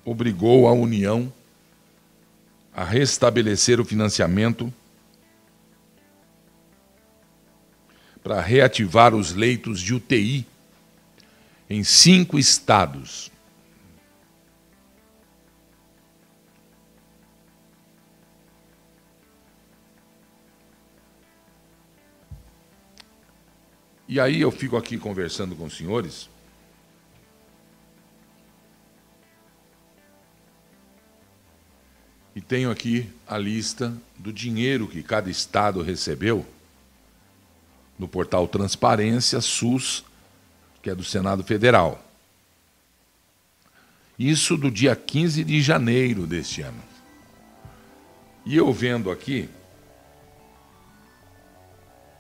obrigou 0.04 0.68
a 0.68 0.74
União 0.74 1.32
a 2.76 2.84
restabelecer 2.84 3.80
o 3.80 3.86
financiamento 3.86 4.72
para 8.22 8.42
reativar 8.42 9.16
os 9.16 9.34
leitos 9.34 9.80
de 9.80 9.94
UTI 9.94 10.46
em 11.70 11.84
cinco 11.84 12.38
estados. 12.38 13.32
E 24.08 24.20
aí 24.20 24.42
eu 24.42 24.52
fico 24.52 24.78
aqui 24.78 24.98
conversando 24.98 25.56
com 25.56 25.66
os 25.66 25.76
senhores 25.76 26.30
E 32.36 32.42
tenho 32.42 32.72
aqui 32.72 33.08
a 33.28 33.38
lista 33.38 33.94
do 34.18 34.34
dinheiro 34.34 34.88
que 34.88 35.04
cada 35.04 35.30
estado 35.30 35.84
recebeu 35.84 36.46
no 37.98 38.08
portal 38.08 38.48
Transparência 38.48 39.40
SUS, 39.40 40.04
que 40.84 40.90
é 40.90 40.96
do 40.96 41.04
Senado 41.04 41.44
Federal. 41.44 42.00
Isso 44.20 44.58
do 44.58 44.70
dia 44.70 44.96
15 44.96 45.44
de 45.44 45.62
janeiro 45.62 46.28
deste 46.28 46.62
ano. 46.62 46.84
E 48.46 48.58
eu 48.58 48.72
vendo 48.74 49.10
aqui, 49.10 49.50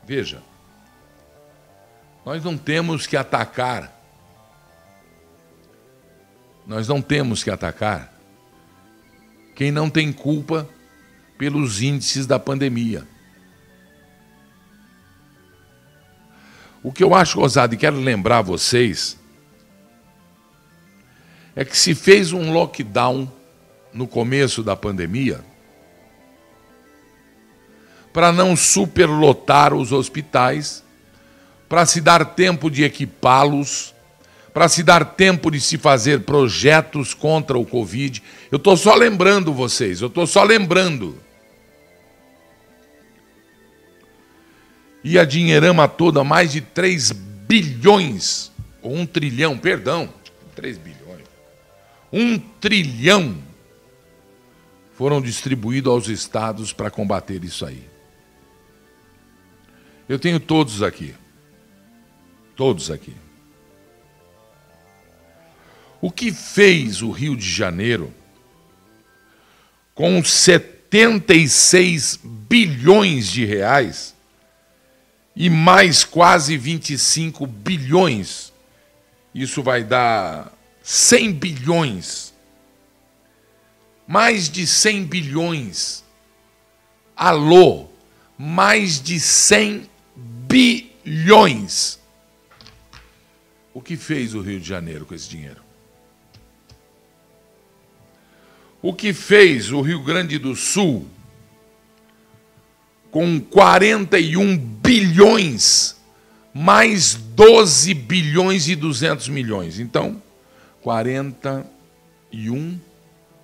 veja, 0.05 0.41
nós 2.25 2.41
não 2.41 2.57
temos 2.57 3.05
que 3.05 3.17
atacar, 3.17 3.93
nós 6.65 6.87
não 6.87 7.01
temos 7.01 7.43
que 7.43 7.51
atacar 7.51 8.13
quem 9.55 9.71
não 9.71 9.89
tem 9.89 10.11
culpa 10.11 10.67
pelos 11.37 11.81
índices 11.81 12.25
da 12.25 12.39
pandemia. 12.39 13.07
O 16.83 16.91
que 16.91 17.03
eu 17.03 17.15
acho 17.15 17.39
ousado 17.39 17.73
e 17.73 17.77
quero 17.77 17.95
lembrar 17.95 18.41
vocês 18.41 19.17
é 21.55 21.63
que 21.63 21.77
se 21.77 21.95
fez 21.95 22.33
um 22.33 22.51
lockdown 22.51 23.31
no 23.93 24.05
começo 24.05 24.61
da 24.61 24.75
pandemia 24.75 25.39
para 28.11 28.31
não 28.31 28.55
superlotar 28.55 29.73
os 29.73 29.91
hospitais, 29.91 30.83
para 31.69 31.85
se 31.85 32.01
dar 32.01 32.23
tempo 32.35 32.69
de 32.69 32.83
equipá-los, 32.83 33.93
para 34.53 34.67
se 34.67 34.83
dar 34.83 35.03
tempo 35.15 35.49
de 35.49 35.59
se 35.59 35.79
fazer 35.79 36.21
projetos 36.21 37.13
contra 37.13 37.57
o 37.57 37.65
Covid. 37.65 38.21
Eu 38.51 38.57
estou 38.57 38.77
só 38.77 38.93
lembrando 38.93 39.51
vocês, 39.51 40.01
eu 40.01 40.09
estou 40.09 40.27
só 40.27 40.43
lembrando. 40.43 41.22
E 45.03 45.19
a 45.19 45.25
dinheirama 45.25 45.87
toda, 45.87 46.23
mais 46.23 46.51
de 46.51 46.61
3 46.61 47.11
bilhões, 47.11 48.51
ou 48.81 48.95
um 48.95 49.05
trilhão, 49.05 49.57
perdão, 49.57 50.09
3 50.55 50.77
bilhões 50.77 50.93
um 52.13 52.37
trilhão 52.37 53.35
foram 54.93 55.19
distribuídos 55.19 55.91
aos 55.91 56.07
estados 56.07 56.71
para 56.71 56.91
combater 56.91 57.43
isso 57.43 57.65
aí. 57.65 57.83
Eu 60.07 60.19
tenho 60.19 60.39
todos 60.39 60.83
aqui. 60.83 61.15
Todos 62.55 62.91
aqui. 62.91 63.15
O 65.99 66.11
que 66.11 66.31
fez 66.31 67.01
o 67.01 67.09
Rio 67.09 67.35
de 67.35 67.49
Janeiro 67.49 68.13
com 69.95 70.23
76 70.23 72.19
bilhões 72.23 73.27
de 73.27 73.43
reais 73.43 74.12
e 75.35 75.49
mais 75.49 76.03
quase 76.03 76.57
25 76.57 77.47
bilhões? 77.47 78.53
Isso 79.33 79.63
vai 79.63 79.83
dar 79.83 80.53
100 80.83 81.33
bilhões. 81.33 82.33
Mais 84.07 84.49
de 84.49 84.67
100 84.67 85.05
bilhões. 85.05 86.03
Alô, 87.15 87.87
mais 88.37 89.01
de 89.01 89.19
100 89.19 89.89
bilhões. 90.15 91.99
O 93.73 93.81
que 93.81 93.97
fez 93.97 94.35
o 94.35 94.41
Rio 94.41 94.59
de 94.59 94.67
Janeiro 94.67 95.05
com 95.05 95.15
esse 95.15 95.27
dinheiro? 95.27 95.63
O 98.81 98.93
que 98.93 99.13
fez 99.13 99.71
o 99.71 99.81
Rio 99.81 100.03
Grande 100.03 100.37
do 100.37 100.55
Sul 100.55 101.07
com 103.13 103.39
41 103.39 104.57
bilhões, 104.57 105.95
mais 106.51 107.13
12 107.13 107.93
bilhões 107.93 108.67
e 108.67 108.75
200 108.75 109.29
milhões? 109.29 109.79
Então, 109.79 110.19
41, 110.81 112.79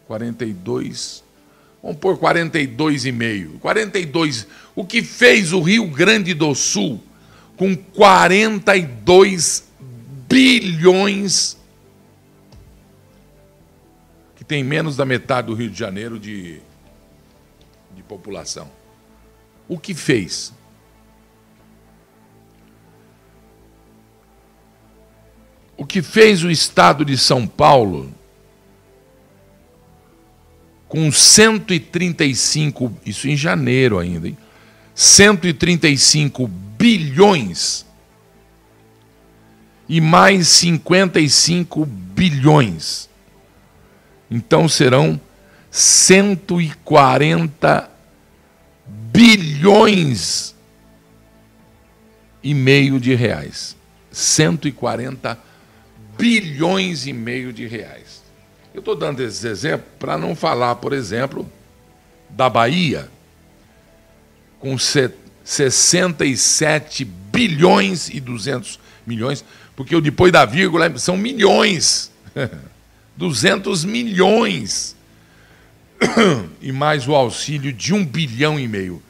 42, 0.07 1.23
vamos 1.83 1.97
pôr 1.99 2.17
42,5. 2.17 3.59
42, 3.59 4.47
o 4.75 4.83
que 4.83 5.03
fez 5.03 5.53
o 5.53 5.61
Rio 5.61 5.85
Grande 5.85 6.33
do 6.33 6.55
Sul 6.55 6.99
com 7.55 7.75
42 7.75 9.69
bilhões, 10.27 11.59
que 14.35 14.43
tem 14.43 14.63
menos 14.63 14.95
da 14.95 15.05
metade 15.05 15.45
do 15.45 15.53
Rio 15.53 15.69
de 15.69 15.77
Janeiro 15.77 16.17
de, 16.17 16.59
de 17.95 18.01
população. 18.01 18.78
O 19.69 19.79
que 19.79 19.93
fez? 19.93 20.53
o 25.79 25.85
que 25.85 26.01
fez 26.01 26.43
o 26.43 26.51
Estado 26.51 27.05
de 27.05 27.17
São 27.17 27.47
Paulo 27.47 28.13
com 30.89 31.09
135, 31.09 32.93
isso 33.05 33.29
em 33.29 33.37
janeiro 33.37 33.97
ainda, 33.97 34.27
hein? 34.27 34.37
135 34.93 36.49
bilhões 36.77 37.85
e 39.87 40.01
mais 40.01 40.49
55 40.49 41.85
bilhões. 41.85 43.09
Então 44.29 44.67
serão 44.67 45.17
140 45.71 47.89
bilhões 49.19 50.55
e 52.41 52.53
meio 52.53 53.01
de 53.01 53.13
reais. 53.15 53.75
140 54.11 55.37
bilhões 56.17 57.05
e 57.05 57.11
meio 57.11 57.51
de 57.51 57.67
reais. 57.67 58.23
Eu 58.73 58.79
estou 58.79 58.95
dando 58.95 59.21
esses 59.21 59.43
exemplos 59.43 59.89
para 59.99 60.17
não 60.17 60.37
falar, 60.37 60.75
por 60.75 60.93
exemplo, 60.93 61.51
da 62.29 62.49
Bahia, 62.49 63.11
com 64.57 64.77
67 64.77 67.03
bilhões 67.03 68.07
e 68.07 68.21
200 68.21 68.79
milhões, 69.05 69.43
porque 69.75 69.93
o 69.93 70.01
depois 70.01 70.31
da 70.31 70.45
vírgula 70.45 70.97
são 70.97 71.17
milhões. 71.17 72.09
200 73.17 73.83
milhões. 73.83 74.95
E 76.61 76.71
mais 76.71 77.05
o 77.07 77.15
auxílio 77.15 77.73
de 77.73 77.93
um 77.93 78.05
bilhão 78.05 78.57
e 78.57 78.65
meio. 78.67 79.03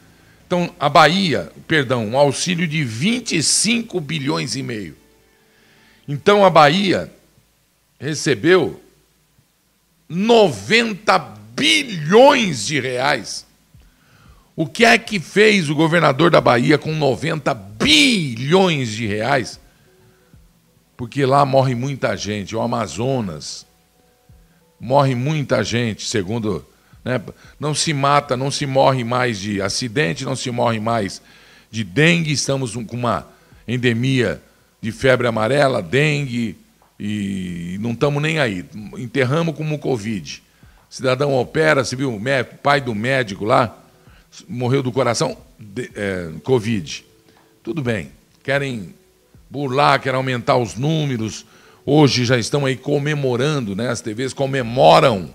Então, 0.50 0.74
a 0.80 0.88
Bahia, 0.88 1.52
perdão, 1.68 2.08
um 2.08 2.18
auxílio 2.18 2.66
de 2.66 2.82
25 2.82 4.00
bilhões 4.00 4.56
e 4.56 4.64
meio. 4.64 4.96
Então 6.08 6.44
a 6.44 6.50
Bahia 6.50 7.08
recebeu 8.00 8.82
90 10.08 11.18
bilhões 11.54 12.66
de 12.66 12.80
reais. 12.80 13.46
O 14.56 14.66
que 14.66 14.84
é 14.84 14.98
que 14.98 15.20
fez 15.20 15.70
o 15.70 15.74
governador 15.76 16.32
da 16.32 16.40
Bahia 16.40 16.76
com 16.76 16.96
90 16.96 17.54
bilhões 17.54 18.90
de 18.90 19.06
reais? 19.06 19.60
Porque 20.96 21.24
lá 21.24 21.44
morre 21.44 21.76
muita 21.76 22.16
gente, 22.16 22.56
o 22.56 22.60
Amazonas 22.60 23.64
morre 24.80 25.14
muita 25.14 25.62
gente, 25.62 26.08
segundo. 26.08 26.66
Né? 27.04 27.20
Não 27.58 27.74
se 27.74 27.92
mata, 27.92 28.36
não 28.36 28.50
se 28.50 28.66
morre 28.66 29.04
mais 29.04 29.38
de 29.38 29.60
acidente, 29.62 30.24
não 30.24 30.36
se 30.36 30.50
morre 30.50 30.78
mais 30.80 31.22
de 31.70 31.84
dengue. 31.84 32.32
Estamos 32.32 32.74
com 32.74 32.96
uma 32.96 33.26
endemia 33.66 34.40
de 34.80 34.92
febre 34.92 35.26
amarela, 35.26 35.82
dengue, 35.82 36.56
e 36.98 37.78
não 37.80 37.92
estamos 37.92 38.22
nem 38.22 38.38
aí. 38.38 38.64
Enterramos 38.96 39.54
como 39.54 39.78
Covid. 39.78 40.42
Cidadão 40.88 41.34
opera, 41.34 41.84
você 41.84 41.94
viu, 41.94 42.14
o 42.14 42.20
pai 42.62 42.80
do 42.80 42.94
médico 42.94 43.44
lá, 43.44 43.78
morreu 44.48 44.82
do 44.82 44.90
coração, 44.90 45.36
de, 45.58 45.90
é, 45.94 46.30
Covid. 46.42 47.04
Tudo 47.62 47.82
bem, 47.82 48.10
querem 48.42 48.94
burlar, 49.48 50.00
querem 50.00 50.16
aumentar 50.16 50.56
os 50.56 50.74
números. 50.74 51.46
Hoje 51.86 52.24
já 52.24 52.36
estão 52.36 52.66
aí 52.66 52.76
comemorando, 52.76 53.76
né? 53.76 53.88
As 53.88 54.00
TVs 54.00 54.32
comemoram 54.32 55.32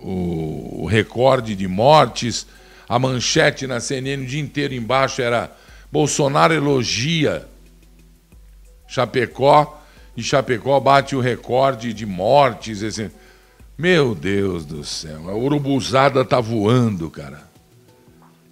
o, 0.00 0.82
o 0.82 0.86
recorde 0.86 1.54
de 1.54 1.66
mortes. 1.66 2.46
A 2.88 2.98
manchete 2.98 3.66
na 3.66 3.80
CNN 3.80 4.22
o 4.22 4.26
dia 4.26 4.40
inteiro 4.40 4.74
embaixo 4.74 5.20
era 5.20 5.50
Bolsonaro 5.90 6.54
elogia 6.54 7.46
Chapecó, 8.86 9.82
e 10.16 10.22
Chapecó 10.22 10.78
bate 10.80 11.14
o 11.14 11.20
recorde 11.20 11.92
de 11.92 12.06
mortes. 12.06 12.82
Assim. 12.82 13.10
Meu 13.76 14.14
Deus 14.14 14.64
do 14.64 14.84
céu, 14.84 15.28
a 15.28 15.34
urubuzada 15.34 16.24
tá 16.24 16.40
voando, 16.40 17.10
cara. 17.10 17.44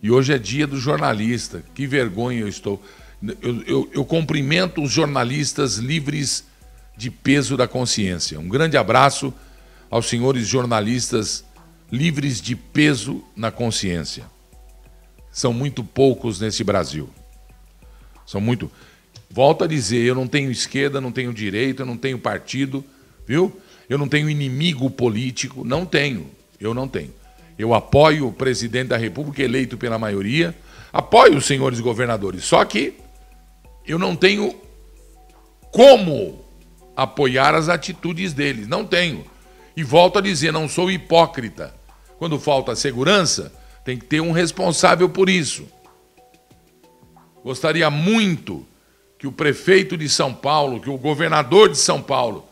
E 0.03 0.11
hoje 0.11 0.35
é 0.35 0.39
dia 0.39 0.67
do 0.67 0.79
jornalista. 0.79 1.65
Que 1.75 1.87
vergonha 1.87 2.41
eu 2.41 2.49
estou. 2.49 2.83
Eu, 3.41 3.63
eu, 3.63 3.91
eu 3.95 4.05
cumprimento 4.05 4.83
os 4.83 4.91
jornalistas 4.91 5.77
livres 5.77 6.45
de 6.95 7.11
peso 7.11 7.57
da 7.57 7.67
consciência. 7.67 8.39
Um 8.39 8.49
grande 8.49 8.77
abraço 8.77 9.33
aos 9.90 10.07
senhores 10.07 10.47
jornalistas 10.47 11.44
livres 11.90 12.40
de 12.40 12.57
peso 12.57 13.23
na 13.37 13.51
consciência. 13.51 14.25
São 15.31 15.53
muito 15.53 15.83
poucos 15.85 16.40
nesse 16.40 16.64
Brasil. 16.64 17.09
São 18.27 18.40
muito. 18.40 18.70
Volto 19.31 19.64
a 19.64 19.66
dizer, 19.66 20.05
eu 20.05 20.14
não 20.14 20.27
tenho 20.27 20.51
esquerda, 20.51 21.01
não 21.01 21.11
tenho 21.11 21.33
direita, 21.33 21.85
não 21.85 21.97
tenho 21.97 22.18
partido, 22.18 22.85
viu? 23.27 23.61
Eu 23.88 23.99
não 23.99 24.09
tenho 24.09 24.31
inimigo 24.31 24.88
político, 24.90 25.64
não 25.64 25.85
tenho. 25.85 26.31
Eu 26.61 26.73
não 26.73 26.88
tenho. 26.88 27.12
Eu 27.59 27.75
apoio 27.75 28.29
o 28.29 28.33
presidente 28.33 28.88
da 28.88 28.97
República 28.97 29.42
eleito 29.42 29.77
pela 29.77 29.99
maioria, 29.99 30.55
apoio 30.92 31.37
os 31.37 31.47
senhores 31.47 31.81
governadores. 31.81 32.44
Só 32.44 32.64
que 32.64 32.94
eu 33.87 33.99
não 33.99 34.16
tenho 34.16 34.55
como 35.70 36.44
apoiar 36.97 37.55
as 37.55 37.68
atitudes 37.68 38.33
deles. 38.33 38.66
Não 38.66 38.85
tenho. 38.85 39.25
E 39.77 39.83
volto 39.83 40.19
a 40.19 40.23
dizer, 40.23 40.53
não 40.53 40.69
sou 40.69 40.91
hipócrita. 40.91 41.75
Quando 42.19 42.39
falta 42.39 42.77
segurança, 42.77 43.53
tem 43.85 43.99
que 43.99 44.05
ter 44.05 44.21
um 44.21 44.33
responsável 44.33 45.09
por 45.09 45.29
isso. 45.29 45.67
Gostaria 47.43 47.91
muito 47.91 48.67
que 49.19 49.27
o 49.27 49.33
prefeito 49.33 49.97
de 49.97 50.09
São 50.09 50.33
Paulo, 50.33 50.81
que 50.81 50.89
o 50.89 50.97
governador 50.97 51.71
de 51.71 51.79
São 51.79 52.01
Paulo, 52.01 52.49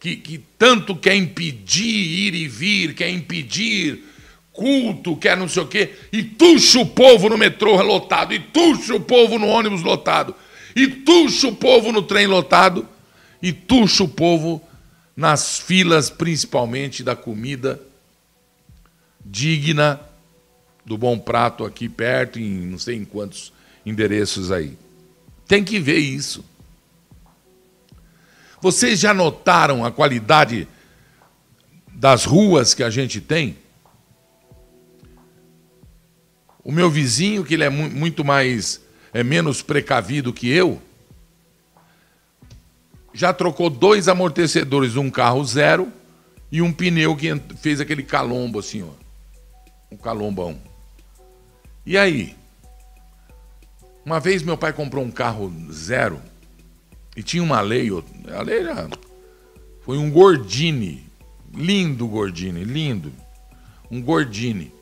que, 0.00 0.16
que 0.16 0.38
tanto 0.58 0.96
quer 0.96 1.14
impedir 1.14 1.84
ir 1.84 2.34
e 2.34 2.48
vir, 2.48 2.94
quer 2.94 3.10
impedir 3.10 4.04
culto, 4.52 5.16
quer 5.16 5.36
não 5.36 5.48
sei 5.48 5.62
o 5.62 5.66
quê, 5.66 5.90
e 6.12 6.22
tuxa 6.22 6.78
o 6.78 6.86
povo 6.86 7.28
no 7.28 7.36
metrô 7.36 7.80
lotado, 7.82 8.32
e 8.32 8.38
tuxa 8.38 8.94
o 8.94 9.00
povo 9.00 9.38
no 9.38 9.48
ônibus 9.48 9.82
lotado, 9.82 10.34
e 10.76 10.86
tuxa 10.86 11.48
o 11.48 11.56
povo 11.56 11.90
no 11.90 12.02
trem 12.02 12.26
lotado, 12.26 12.88
e 13.42 13.52
tuxa 13.52 14.04
o 14.04 14.08
povo 14.08 14.62
nas 15.16 15.58
filas, 15.58 16.10
principalmente 16.10 17.02
da 17.02 17.14
comida 17.14 17.80
digna 19.24 20.00
do 20.84 20.98
bom 20.98 21.18
prato 21.18 21.64
aqui 21.64 21.88
perto, 21.88 22.38
em 22.38 22.66
não 22.66 22.78
sei 22.78 22.96
em 22.96 23.04
quantos 23.04 23.52
endereços 23.86 24.50
aí. 24.50 24.76
Tem 25.46 25.64
que 25.64 25.78
ver 25.78 25.98
isso. 25.98 26.44
Vocês 28.60 28.98
já 28.98 29.12
notaram 29.12 29.84
a 29.84 29.90
qualidade 29.90 30.66
das 31.92 32.24
ruas 32.24 32.74
que 32.74 32.82
a 32.82 32.90
gente 32.90 33.20
tem? 33.20 33.58
O 36.62 36.72
meu 36.72 36.90
vizinho, 36.90 37.44
que 37.44 37.54
ele 37.54 37.64
é 37.64 37.68
muito 37.68 38.24
mais, 38.24 38.80
é 39.12 39.22
menos 39.22 39.60
precavido 39.60 40.32
que 40.32 40.48
eu, 40.48 40.80
já 43.14 43.32
trocou 43.32 43.70
dois 43.70 44.08
amortecedores, 44.08 44.96
um 44.96 45.08
carro 45.08 45.44
zero 45.44 45.90
e 46.50 46.60
um 46.60 46.72
pneu 46.72 47.16
que 47.16 47.40
fez 47.56 47.80
aquele 47.80 48.02
calombo 48.02 48.58
assim, 48.58 48.82
ó. 48.82 48.88
Um 49.90 49.96
calombão. 49.96 50.58
E 51.86 51.96
aí? 51.96 52.36
Uma 54.04 54.18
vez 54.18 54.42
meu 54.42 54.58
pai 54.58 54.72
comprou 54.72 55.04
um 55.04 55.10
carro 55.10 55.52
zero 55.72 56.20
e 57.16 57.22
tinha 57.22 57.42
uma 57.42 57.60
lei, 57.60 57.88
a 58.36 58.42
lei 58.42 58.58
era, 58.58 58.88
foi 59.82 59.96
um 59.96 60.10
Gordini, 60.10 61.06
lindo 61.54 62.06
Gordini, 62.08 62.64
lindo, 62.64 63.12
um 63.90 64.02
Gordini. 64.02 64.72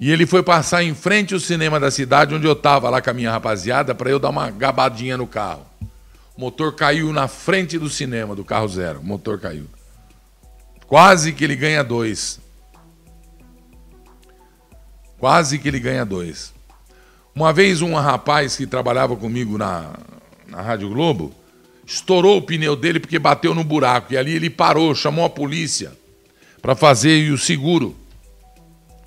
E 0.00 0.10
ele 0.10 0.24
foi 0.24 0.42
passar 0.42 0.82
em 0.82 0.94
frente 0.94 1.34
ao 1.34 1.40
cinema 1.40 1.78
da 1.78 1.90
cidade, 1.90 2.34
onde 2.34 2.46
eu 2.46 2.54
estava 2.54 2.88
lá 2.88 3.02
com 3.02 3.10
a 3.10 3.12
minha 3.12 3.30
rapaziada, 3.30 3.94
para 3.94 4.08
eu 4.08 4.18
dar 4.18 4.30
uma 4.30 4.50
gabadinha 4.50 5.18
no 5.18 5.26
carro. 5.26 5.69
Motor 6.40 6.74
caiu 6.74 7.12
na 7.12 7.28
frente 7.28 7.78
do 7.78 7.90
cinema, 7.90 8.34
do 8.34 8.42
carro 8.42 8.66
zero. 8.66 9.02
Motor 9.02 9.38
caiu. 9.38 9.66
Quase 10.86 11.34
que 11.34 11.44
ele 11.44 11.54
ganha 11.54 11.84
dois. 11.84 12.40
Quase 15.18 15.58
que 15.58 15.68
ele 15.68 15.78
ganha 15.78 16.02
dois. 16.02 16.54
Uma 17.34 17.52
vez 17.52 17.82
um 17.82 17.94
rapaz 17.94 18.56
que 18.56 18.66
trabalhava 18.66 19.14
comigo 19.16 19.58
na, 19.58 19.92
na 20.48 20.62
Rádio 20.62 20.88
Globo 20.88 21.30
estourou 21.86 22.38
o 22.38 22.42
pneu 22.42 22.74
dele 22.74 22.98
porque 22.98 23.18
bateu 23.18 23.54
no 23.54 23.62
buraco. 23.62 24.14
E 24.14 24.16
ali 24.16 24.34
ele 24.34 24.48
parou, 24.48 24.94
chamou 24.94 25.26
a 25.26 25.28
polícia 25.28 25.92
para 26.62 26.74
fazer 26.74 27.30
o 27.30 27.36
seguro 27.36 27.94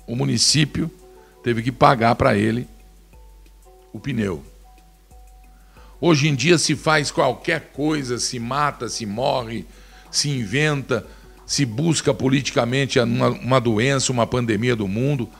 o 0.06 0.14
município 0.14 0.88
teve 1.42 1.64
que 1.64 1.72
pagar 1.72 2.14
para 2.14 2.36
ele 2.36 2.68
o 3.92 3.98
pneu. 3.98 4.53
Hoje 6.06 6.28
em 6.28 6.34
dia 6.34 6.58
se 6.58 6.76
faz 6.76 7.10
qualquer 7.10 7.70
coisa, 7.72 8.18
se 8.18 8.38
mata, 8.38 8.90
se 8.90 9.06
morre, 9.06 9.64
se 10.10 10.28
inventa, 10.28 11.06
se 11.46 11.64
busca 11.64 12.12
politicamente 12.12 13.00
uma, 13.00 13.30
uma 13.30 13.58
doença, 13.58 14.12
uma 14.12 14.26
pandemia 14.26 14.76
do 14.76 14.86
mundo, 14.86 15.30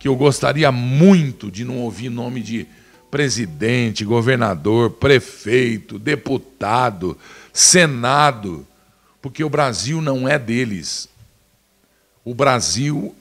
que 0.00 0.08
eu 0.08 0.16
gostaria 0.16 0.72
muito 0.72 1.52
de 1.52 1.64
não 1.64 1.78
ouvir 1.78 2.10
nome 2.10 2.42
de 2.42 2.66
presidente, 3.12 4.04
governador, 4.04 4.90
prefeito, 4.90 6.00
deputado, 6.00 7.16
senado, 7.52 8.66
porque 9.20 9.44
o 9.44 9.48
Brasil 9.48 10.02
não 10.02 10.28
é 10.28 10.36
deles. 10.36 11.08
O 12.24 12.34
Brasil 12.34 13.14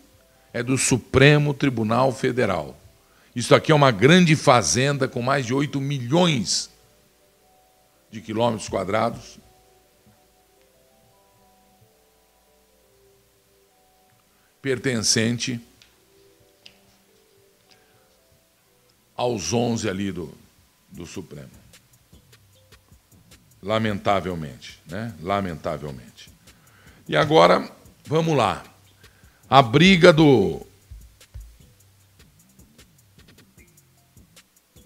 é 0.52 0.64
do 0.64 0.80
Supremo 0.80 1.54
Tribunal 1.54 2.12
Federal. 2.12 2.76
Isso 3.36 3.54
aqui 3.54 3.72
é 3.72 3.76
uma 3.76 3.92
grande 3.92 4.36
fazenda 4.36 5.08
com 5.08 5.22
mais 5.22 5.46
de 5.46 5.54
8 5.54 5.80
milhões 5.80 6.71
de 8.12 8.22
quilômetros 8.22 8.70
quadrados. 8.70 9.40
Pertencente 14.62 15.60
aos 19.16 19.54
11 19.54 19.90
ali 19.90 20.12
do, 20.12 20.38
do 20.90 21.06
Supremo. 21.06 21.50
Lamentavelmente, 23.64 24.80
né? 24.86 25.16
Lamentavelmente. 25.22 26.32
E 27.08 27.16
agora, 27.16 27.72
vamos 28.06 28.36
lá 28.36 28.64
a 29.52 29.62
briga 29.62 30.14
do 30.14 30.66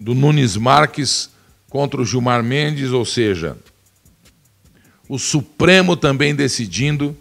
do 0.00 0.12
Nunes 0.12 0.56
Marques 0.56 1.30
contra 1.68 2.00
o 2.00 2.04
Gilmar 2.04 2.42
Mendes, 2.42 2.90
ou 2.90 3.04
seja, 3.04 3.56
o 5.08 5.18
Supremo 5.18 5.96
também 5.96 6.34
decidindo 6.34 7.16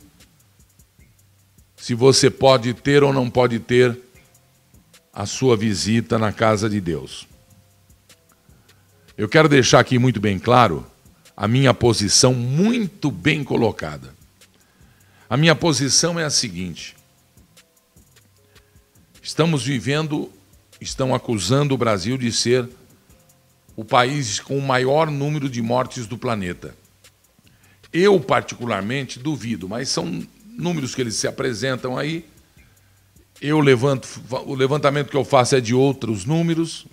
se 1.75 1.93
você 1.93 2.29
pode 2.29 2.73
ter 2.73 3.03
ou 3.03 3.13
não 3.13 3.29
pode 3.29 3.59
ter 3.59 3.99
a 5.13 5.25
sua 5.25 5.55
visita 5.55 6.17
na 6.17 6.33
casa 6.33 6.69
de 6.69 6.81
Deus. 6.81 7.27
Eu 9.17 9.29
quero 9.29 9.47
deixar 9.47 9.79
aqui 9.79 9.97
muito 9.97 10.19
bem 10.19 10.37
claro 10.37 10.85
a 11.37 11.47
minha 11.47 11.73
posição 11.73 12.33
muito 12.33 13.11
bem 13.11 13.43
colocada. 13.43 14.15
A 15.29 15.37
minha 15.37 15.55
posição 15.55 16.19
é 16.19 16.23
a 16.23 16.29
seguinte: 16.29 16.95
Estamos 19.21 19.63
vivendo, 19.63 20.31
estão 20.79 21.13
acusando 21.13 21.73
o 21.73 21.77
Brasil 21.77 22.17
de 22.17 22.31
ser 22.31 22.69
o 23.75 23.83
país 23.83 24.39
com 24.39 24.57
o 24.57 24.61
maior 24.61 25.11
número 25.11 25.49
de 25.49 25.61
mortes 25.61 26.07
do 26.07 26.17
planeta. 26.17 26.75
Eu, 27.91 28.19
particularmente, 28.19 29.19
duvido, 29.19 29.67
mas 29.67 29.89
são 29.89 30.25
números 30.45 30.95
que 30.95 31.01
eles 31.01 31.15
se 31.15 31.27
apresentam 31.27 31.97
aí. 31.97 32.25
Eu 33.41 33.59
levanto, 33.59 34.07
o 34.45 34.55
levantamento 34.55 35.09
que 35.09 35.17
eu 35.17 35.25
faço 35.25 35.55
é 35.55 35.61
de 35.61 35.73
outros 35.73 36.25
números, 36.25 36.85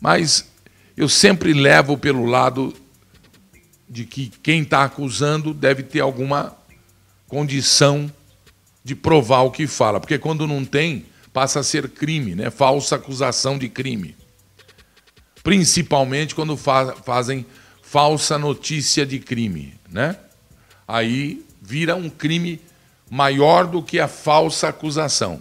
mas 0.00 0.48
eu 0.96 1.08
sempre 1.08 1.52
levo 1.52 1.96
pelo 1.96 2.26
lado 2.26 2.74
de 3.88 4.04
que 4.04 4.30
quem 4.42 4.62
está 4.62 4.84
acusando 4.84 5.54
deve 5.54 5.82
ter 5.82 6.00
alguma 6.00 6.56
condição 7.26 8.10
de 8.82 8.94
provar 8.94 9.42
o 9.42 9.50
que 9.50 9.66
fala, 9.66 9.98
porque 9.98 10.18
quando 10.18 10.46
não 10.46 10.64
tem, 10.64 11.06
passa 11.32 11.60
a 11.60 11.62
ser 11.62 11.88
crime, 11.88 12.34
né? 12.34 12.50
falsa 12.50 12.96
acusação 12.96 13.56
de 13.58 13.68
crime. 13.68 14.14
Principalmente 15.44 16.34
quando 16.34 16.56
fa 16.56 16.96
fazem 16.96 17.46
falsa 17.82 18.36
notícia 18.36 19.06
de 19.06 19.20
crime. 19.20 19.78
Né? 19.88 20.16
Aí 20.88 21.46
vira 21.62 21.94
um 21.94 22.10
crime 22.10 22.60
maior 23.08 23.66
do 23.66 23.82
que 23.82 24.00
a 24.00 24.08
falsa 24.08 24.68
acusação, 24.68 25.40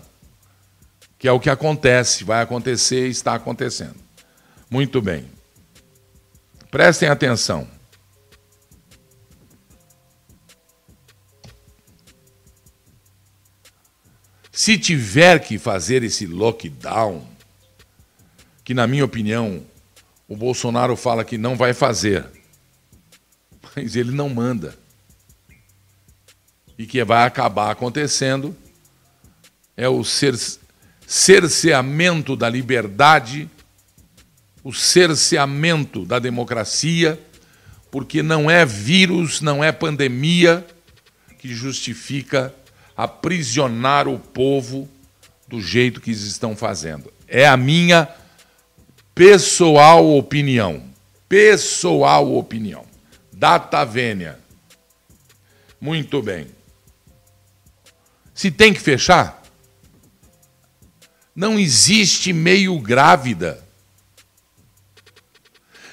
que 1.17 1.27
é 1.27 1.31
o 1.31 1.39
que 1.39 1.49
acontece, 1.49 2.23
vai 2.23 2.43
acontecer, 2.43 3.07
está 3.07 3.33
acontecendo. 3.33 3.95
Muito 4.69 5.01
bem. 5.01 5.25
Prestem 6.69 7.07
atenção. 7.09 7.67
Se 14.51 14.77
tiver 14.77 15.39
que 15.39 15.57
fazer 15.57 16.03
esse 16.03 16.27
lockdown, 16.27 17.27
que 18.63 18.73
na 18.73 18.85
minha 18.85 19.03
opinião 19.03 19.65
o 20.27 20.35
Bolsonaro 20.35 20.95
fala 20.95 21.23
que 21.23 21.37
não 21.37 21.55
vai 21.55 21.73
fazer, 21.73 22.25
mas 23.75 23.95
ele 23.95 24.11
não 24.11 24.29
manda. 24.29 24.75
E 26.77 26.85
que 26.85 27.03
vai 27.03 27.25
acabar 27.25 27.71
acontecendo 27.71 28.55
é 29.75 29.87
o 29.87 30.03
cer 30.03 30.35
cerceamento 31.05 32.35
da 32.35 32.49
liberdade, 32.49 33.49
o 34.63 34.73
cerceamento 34.73 36.05
da 36.05 36.17
democracia, 36.17 37.19
porque 37.91 38.23
não 38.23 38.49
é 38.49 38.65
vírus, 38.65 39.41
não 39.41 39.63
é 39.63 39.71
pandemia 39.71 40.65
que 41.37 41.53
justifica 41.53 42.53
aprisionar 42.95 44.07
o 44.07 44.17
povo 44.17 44.89
do 45.47 45.61
jeito 45.61 45.99
que 46.01 46.09
eles 46.09 46.23
estão 46.23 46.55
fazendo. 46.55 47.11
É 47.27 47.47
a 47.47 47.57
minha 47.57 48.07
pessoal 49.13 50.15
opinião. 50.15 50.83
Pessoal 51.27 52.35
opinião. 52.35 52.85
Data 53.31 53.83
vênia. 53.83 54.39
Muito 55.79 56.21
bem. 56.21 56.47
Se 58.33 58.49
tem 58.49 58.73
que 58.73 58.79
fechar, 58.79 59.43
não 61.35 61.59
existe 61.59 62.31
meio 62.31 62.77
grávida. 62.79 63.63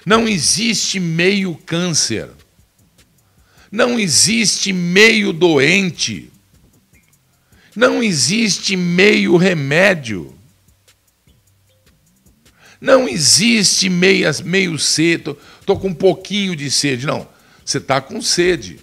Não 0.04 0.26
existe 0.26 0.98
meio 0.98 1.54
câncer. 1.54 2.30
Não 3.70 3.98
existe 3.98 4.72
meio 4.72 5.32
doente. 5.32 6.30
Não 7.74 8.02
existe 8.02 8.76
meio 8.76 9.36
remédio. 9.36 10.34
Não 12.80 13.06
existe 13.06 13.90
meias, 13.90 14.40
meio 14.40 14.78
cedo. 14.78 15.38
Estou 15.60 15.78
com 15.78 15.88
um 15.88 15.94
pouquinho 15.94 16.56
de 16.56 16.70
sede. 16.70 17.06
Não, 17.06 17.28
você 17.64 17.78
está 17.78 18.00
com 18.00 18.22
sede. 18.22 18.80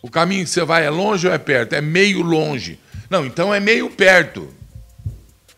O 0.00 0.08
caminho 0.08 0.44
que 0.44 0.50
você 0.50 0.64
vai 0.64 0.86
é 0.86 0.90
longe 0.90 1.26
ou 1.26 1.32
é 1.32 1.38
perto? 1.38 1.72
É 1.72 1.80
meio 1.80 2.22
longe. 2.22 2.78
Não, 3.10 3.26
então 3.26 3.52
é 3.52 3.58
meio 3.58 3.90
perto. 3.90 4.54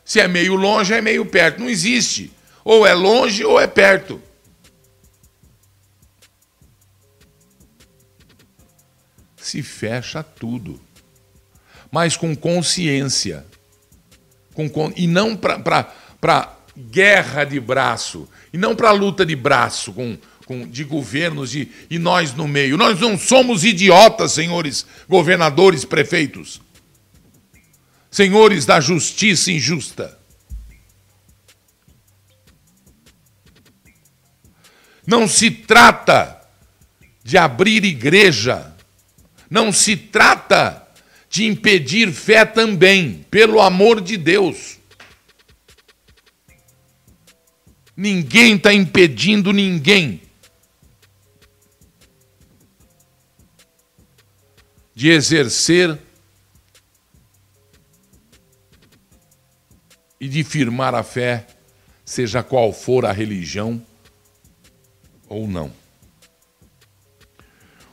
Se 0.03 0.21
é 0.21 0.27
meio 0.27 0.55
longe, 0.55 0.95
é 0.95 1.03
meio 1.03 1.27
perto. 1.27 1.61
Não 1.61 1.69
existe. 1.69 2.33
Ou 2.65 2.87
é 2.87 2.95
longe 2.95 3.45
ou 3.45 3.61
é 3.61 3.67
perto. 3.67 4.23
Se 9.37 9.63
fecha 9.63 10.23
tudo. 10.23 10.81
Mas 11.91 12.17
com 12.17 12.35
consciência. 12.35 13.45
Com, 14.55 14.93
e 14.97 15.07
não 15.07 15.37
para 15.37 16.57
guerra 16.77 17.45
de 17.45 17.61
braço. 17.61 18.29
E 18.53 18.59
não 18.59 18.75
para 18.75 18.91
luta 18.91 19.25
de 19.25 19.37
braço 19.37 19.93
com, 19.93 20.19
com, 20.47 20.67
de 20.67 20.85
governos 20.85 21.55
e, 21.55 21.71
e 21.91 21.99
nós 21.99 22.35
no 22.35 22.49
meio. 22.49 22.77
Nós 22.77 23.01
não 23.01 23.19
somos 23.19 23.65
idiotas, 23.65 24.33
senhores 24.33 24.87
governadores, 25.09 25.85
prefeitos 25.85 26.61
senhores 28.11 28.65
da 28.67 28.81
justiça 28.81 29.53
injusta. 29.53 30.19
Não 35.07 35.27
se 35.27 35.51
trata 35.51 36.43
de 37.25 37.39
abrir 37.39 37.85
igreja, 37.85 38.75
não 39.49 39.73
se 39.73 39.97
trata 39.97 40.87
de 41.29 41.45
impedir 41.45 42.13
fé 42.13 42.45
também, 42.45 43.27
pelo 43.31 43.61
amor 43.61 44.01
de 44.01 44.17
Deus. 44.17 44.79
Ninguém 47.97 48.55
está 48.57 48.73
impedindo 48.73 49.53
ninguém 49.53 50.23
de 54.95 55.11
exercer 55.11 55.99
e 60.21 60.29
de 60.29 60.43
firmar 60.43 60.95
a 60.95 61.03
fé, 61.03 61.47
seja 62.05 62.43
qual 62.43 62.73
for 62.73 63.05
a 63.05 63.13
religião 63.13 63.85
ou 65.29 65.47
não. 65.47 65.73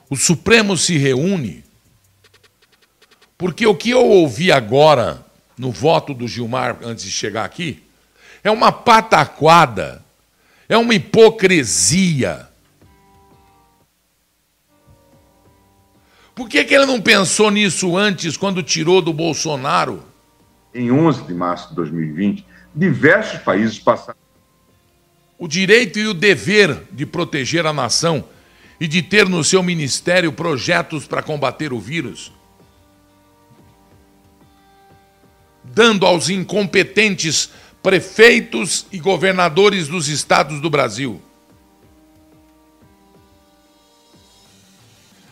O 0.09 0.15
Supremo 0.15 0.77
se 0.77 0.97
reúne 0.97 1.64
porque 3.37 3.65
o 3.65 3.75
que 3.75 3.89
eu 3.89 4.05
ouvi 4.05 4.51
agora 4.51 5.25
no 5.57 5.71
voto 5.71 6.13
do 6.13 6.27
Gilmar 6.27 6.77
antes 6.81 7.03
de 7.05 7.11
chegar 7.11 7.45
aqui 7.45 7.83
é 8.43 8.51
uma 8.51 8.71
pataquada, 8.71 10.03
é 10.69 10.77
uma 10.77 10.93
hipocrisia. 10.93 12.47
Por 16.33 16.49
que, 16.49 16.63
que 16.63 16.73
ele 16.73 16.85
não 16.85 17.01
pensou 17.01 17.49
nisso 17.49 17.97
antes, 17.97 18.35
quando 18.35 18.61
tirou 18.61 19.01
do 19.01 19.13
Bolsonaro? 19.13 20.15
em 20.75 20.91
11 20.91 21.23
de 21.23 21.33
março 21.33 21.69
de 21.69 21.75
2020, 21.75 22.45
diversos 22.75 23.39
países 23.39 23.79
passaram. 23.79 24.19
O 25.39 25.47
direito 25.47 25.97
e 25.97 26.07
o 26.07 26.13
dever 26.13 26.83
de 26.91 27.05
proteger 27.05 27.65
a 27.65 27.71
nação 27.71 28.25
e 28.79 28.87
de 28.87 29.01
ter 29.01 29.27
no 29.27 29.43
seu 29.43 29.63
ministério 29.63 30.33
projetos 30.33 31.07
para 31.07 31.23
combater 31.23 31.71
o 31.71 31.79
vírus, 31.79 32.31
dando 35.73 36.05
aos 36.05 36.29
incompetentes 36.29 37.49
prefeitos 37.81 38.85
e 38.91 38.99
governadores 38.99 39.87
dos 39.87 40.07
estados 40.07 40.61
do 40.61 40.69
Brasil 40.69 41.19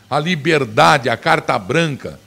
a 0.10 0.19
liberdade, 0.19 1.10
a 1.10 1.17
carta 1.17 1.58
branca 1.58 2.19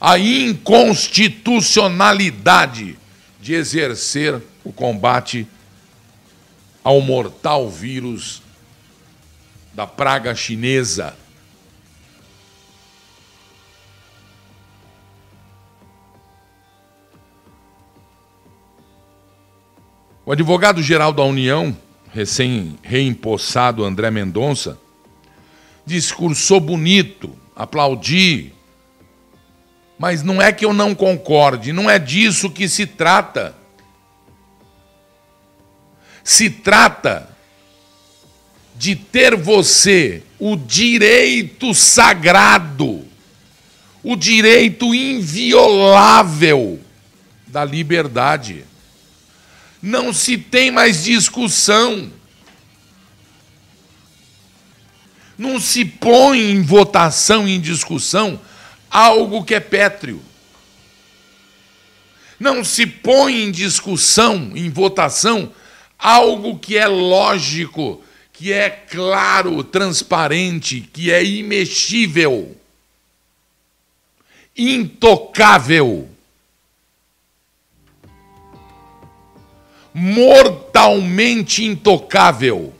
a 0.00 0.18
inconstitucionalidade 0.18 2.98
de 3.40 3.54
exercer 3.54 4.42
o 4.64 4.72
combate 4.72 5.46
ao 6.82 7.00
mortal 7.00 7.70
vírus 7.70 8.42
da 9.72 9.86
praga 9.86 10.34
chinesa. 10.34 11.14
O 20.26 20.32
advogado-geral 20.32 21.12
da 21.12 21.22
União, 21.22 21.74
recém-reempossado 22.12 23.84
André 23.84 24.10
Mendonça, 24.10 24.76
discursou 25.86 26.58
bonito, 26.58 27.32
aplaudi, 27.54 28.52
mas 29.96 30.24
não 30.24 30.42
é 30.42 30.52
que 30.52 30.64
eu 30.64 30.72
não 30.72 30.96
concorde, 30.96 31.72
não 31.72 31.88
é 31.88 31.96
disso 31.96 32.50
que 32.50 32.68
se 32.68 32.86
trata. 32.88 33.54
Se 36.24 36.50
trata 36.50 37.30
de 38.74 38.96
ter 38.96 39.36
você 39.36 40.24
o 40.40 40.56
direito 40.56 41.72
sagrado, 41.72 43.06
o 44.02 44.16
direito 44.16 44.92
inviolável 44.92 46.80
da 47.46 47.64
liberdade. 47.64 48.64
Não 49.86 50.12
se 50.12 50.36
tem 50.36 50.72
mais 50.72 51.04
discussão. 51.04 52.12
Não 55.38 55.60
se 55.60 55.84
põe 55.84 56.50
em 56.50 56.60
votação, 56.60 57.46
em 57.46 57.60
discussão, 57.60 58.40
algo 58.90 59.44
que 59.44 59.54
é 59.54 59.60
pétreo. 59.60 60.20
Não 62.40 62.64
se 62.64 62.84
põe 62.84 63.44
em 63.44 63.52
discussão, 63.52 64.50
em 64.56 64.68
votação, 64.70 65.52
algo 65.96 66.58
que 66.58 66.76
é 66.76 66.88
lógico, 66.88 68.02
que 68.32 68.52
é 68.52 68.68
claro, 68.68 69.62
transparente, 69.62 70.80
que 70.80 71.12
é 71.12 71.24
imexível, 71.24 72.56
intocável, 74.56 76.10
mortalmente 79.98 81.64
intocável. 81.64 82.74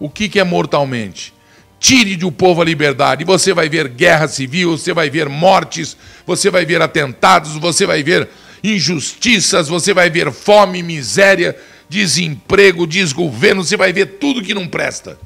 O 0.00 0.08
que, 0.08 0.30
que 0.30 0.40
é 0.40 0.44
mortalmente? 0.44 1.34
Tire 1.78 2.16
do 2.16 2.32
povo 2.32 2.62
a 2.62 2.64
liberdade. 2.64 3.26
Você 3.26 3.52
vai 3.52 3.68
ver 3.68 3.88
guerra 3.88 4.28
civil, 4.28 4.78
você 4.78 4.94
vai 4.94 5.10
ver 5.10 5.28
mortes, 5.28 5.94
você 6.26 6.50
vai 6.50 6.64
ver 6.64 6.80
atentados, 6.80 7.54
você 7.56 7.84
vai 7.84 8.02
ver 8.02 8.30
injustiças, 8.64 9.68
você 9.68 9.92
vai 9.92 10.08
ver 10.08 10.32
fome, 10.32 10.82
miséria, 10.82 11.54
desemprego, 11.86 12.86
desgoverno, 12.86 13.62
você 13.62 13.76
vai 13.76 13.92
ver 13.92 14.06
tudo 14.18 14.42
que 14.42 14.54
não 14.54 14.66
presta. 14.66 15.18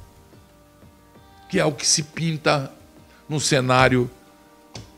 Que 1.48 1.60
é 1.60 1.64
o 1.64 1.70
que 1.70 1.86
se 1.86 2.02
pinta 2.02 2.72
no 3.28 3.38
cenário 3.38 4.10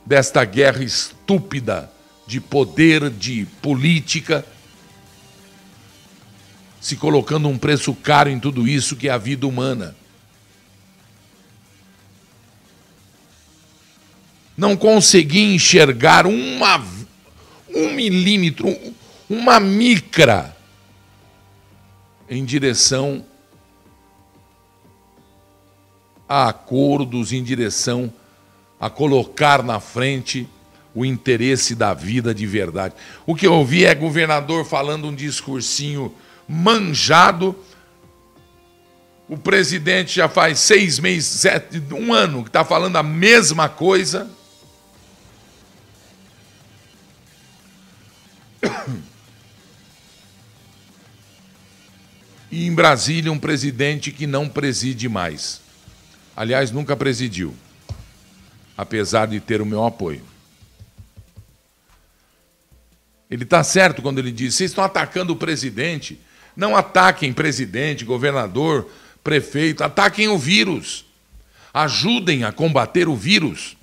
desta 0.06 0.42
guerra 0.42 0.82
estúpida 0.82 1.92
de 2.26 2.40
poder, 2.40 3.10
de 3.10 3.46
política, 3.60 4.44
se 6.80 6.96
colocando 6.96 7.48
um 7.48 7.58
preço 7.58 7.94
caro 7.94 8.28
em 8.28 8.38
tudo 8.38 8.66
isso 8.68 8.96
que 8.96 9.08
é 9.08 9.12
a 9.12 9.18
vida 9.18 9.46
humana. 9.46 9.96
não 14.56 14.76
consegui 14.76 15.54
enxergar 15.54 16.26
uma, 16.26 16.82
um 17.74 17.92
milímetro, 17.92 18.74
uma 19.28 19.58
micra 19.58 20.56
em 22.28 22.44
direção 22.44 23.24
a 26.28 26.48
acordos, 26.48 27.32
em 27.32 27.42
direção 27.42 28.12
a 28.80 28.88
colocar 28.88 29.62
na 29.62 29.80
frente 29.80 30.48
o 30.94 31.04
interesse 31.04 31.74
da 31.74 31.92
vida 31.92 32.34
de 32.34 32.46
verdade. 32.46 32.94
O 33.26 33.34
que 33.34 33.46
eu 33.46 33.52
ouvi 33.52 33.84
é 33.84 33.94
governador 33.94 34.64
falando 34.64 35.08
um 35.08 35.14
discursinho 35.14 36.14
manjado. 36.48 37.56
O 39.28 39.36
presidente 39.36 40.14
já 40.14 40.28
faz 40.28 40.60
seis 40.60 40.98
meses, 40.98 41.26
sete, 41.26 41.82
um 41.92 42.12
ano 42.12 42.42
que 42.42 42.48
está 42.48 42.64
falando 42.64 42.96
a 42.96 43.02
mesma 43.02 43.68
coisa. 43.68 44.30
E 52.50 52.66
em 52.68 52.72
Brasília, 52.72 53.32
um 53.32 53.38
presidente 53.38 54.12
que 54.12 54.28
não 54.28 54.48
preside 54.48 55.08
mais. 55.08 55.60
Aliás, 56.36 56.70
nunca 56.70 56.96
presidiu, 56.96 57.52
apesar 58.76 59.26
de 59.26 59.40
ter 59.40 59.60
o 59.60 59.66
meu 59.66 59.84
apoio. 59.84 60.33
Ele 63.30 63.44
está 63.44 63.62
certo 63.64 64.02
quando 64.02 64.18
ele 64.18 64.32
diz: 64.32 64.54
vocês 64.54 64.70
estão 64.70 64.84
atacando 64.84 65.32
o 65.32 65.36
presidente. 65.36 66.18
Não 66.56 66.76
ataquem 66.76 67.32
presidente, 67.32 68.04
governador, 68.04 68.88
prefeito, 69.22 69.82
ataquem 69.82 70.28
o 70.28 70.38
vírus. 70.38 71.04
Ajudem 71.72 72.44
a 72.44 72.52
combater 72.52 73.08
o 73.08 73.16
vírus. 73.16 73.76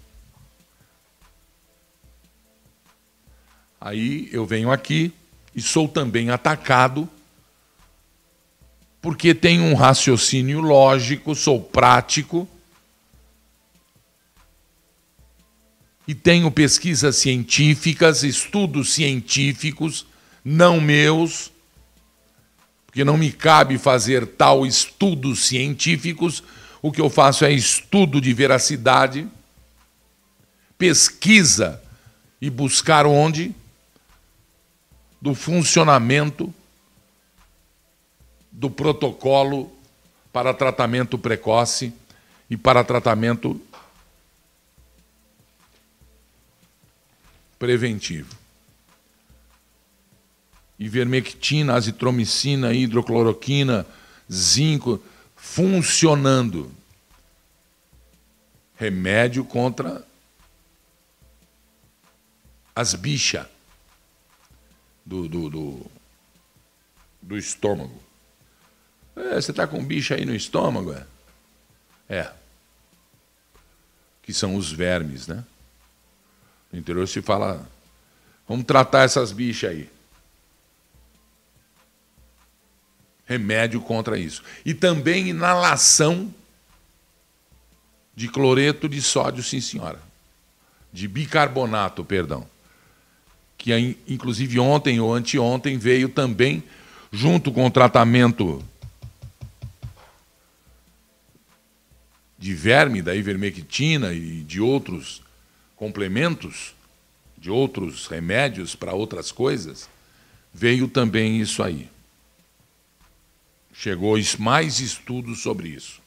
Aí 3.79 4.29
eu 4.31 4.45
venho 4.45 4.71
aqui 4.71 5.11
e 5.55 5.61
sou 5.61 5.87
também 5.87 6.29
atacado 6.29 7.09
porque 9.01 9.33
tenho 9.33 9.63
um 9.63 9.73
raciocínio 9.73 10.61
lógico, 10.61 11.33
sou 11.33 11.59
prático 11.59 12.47
e 16.11 16.13
tenho 16.13 16.51
pesquisas 16.51 17.15
científicas, 17.15 18.21
estudos 18.21 18.93
científicos, 18.93 20.05
não 20.43 20.81
meus, 20.81 21.49
porque 22.85 23.05
não 23.05 23.15
me 23.15 23.31
cabe 23.31 23.77
fazer 23.77 24.27
tal 24.27 24.65
estudos 24.65 25.45
científicos, 25.45 26.43
o 26.81 26.91
que 26.91 26.99
eu 26.99 27.09
faço 27.09 27.45
é 27.45 27.53
estudo 27.53 28.19
de 28.19 28.33
veracidade, 28.33 29.25
pesquisa 30.77 31.81
e 32.41 32.49
buscar 32.49 33.05
onde? 33.05 33.55
Do 35.21 35.33
funcionamento 35.33 36.53
do 38.51 38.69
protocolo 38.69 39.71
para 40.33 40.53
tratamento 40.53 41.17
precoce 41.17 41.93
e 42.49 42.57
para 42.57 42.83
tratamento 42.83 43.61
preventivo. 47.61 48.35
Ivermectina, 50.79 51.75
azitromicina, 51.75 52.73
hidrocloroquina, 52.73 53.85
zinco, 54.31 54.99
funcionando. 55.35 56.71
Remédio 58.75 59.45
contra 59.45 60.03
as 62.75 62.95
bichas 62.95 63.45
do, 65.05 65.29
do, 65.29 65.47
do, 65.51 65.85
do 67.21 67.37
estômago. 67.37 68.01
É, 69.15 69.39
você 69.39 69.51
está 69.51 69.67
com 69.67 69.85
bicho 69.85 70.15
aí 70.15 70.25
no 70.25 70.33
estômago? 70.33 70.93
É. 70.93 71.05
é. 72.09 72.33
Que 74.23 74.33
são 74.33 74.55
os 74.55 74.71
vermes, 74.71 75.27
né? 75.27 75.45
No 76.71 76.79
interior 76.79 77.07
se 77.07 77.21
fala, 77.21 77.67
vamos 78.47 78.65
tratar 78.65 79.03
essas 79.03 79.31
bichas 79.31 79.71
aí. 79.71 79.89
Remédio 83.25 83.81
contra 83.81 84.17
isso. 84.17 84.43
E 84.65 84.73
também 84.73 85.29
inalação 85.29 86.33
de 88.15 88.27
cloreto 88.27 88.87
de 88.87 89.01
sódio, 89.01 89.43
sim 89.43 89.61
senhora. 89.61 89.99
De 90.91 91.07
bicarbonato, 91.07 92.03
perdão. 92.03 92.45
Que 93.57 93.97
inclusive 94.07 94.59
ontem 94.59 94.99
ou 94.99 95.13
anteontem 95.13 95.77
veio 95.77 96.09
também, 96.09 96.63
junto 97.11 97.51
com 97.51 97.65
o 97.65 97.71
tratamento 97.71 98.63
de 102.37 102.53
verme, 102.53 103.01
da 103.01 103.15
ivermectina 103.15 104.13
e 104.13 104.41
de 104.43 104.59
outros 104.59 105.21
complementos, 105.81 106.75
de 107.35 107.49
outros 107.49 108.05
remédios 108.05 108.75
para 108.75 108.93
outras 108.93 109.31
coisas, 109.31 109.89
veio 110.53 110.87
também 110.87 111.41
isso 111.41 111.63
aí. 111.63 111.89
Chegou 113.73 114.15
mais 114.37 114.79
estudos 114.79 115.41
sobre 115.41 115.69
isso. 115.69 115.99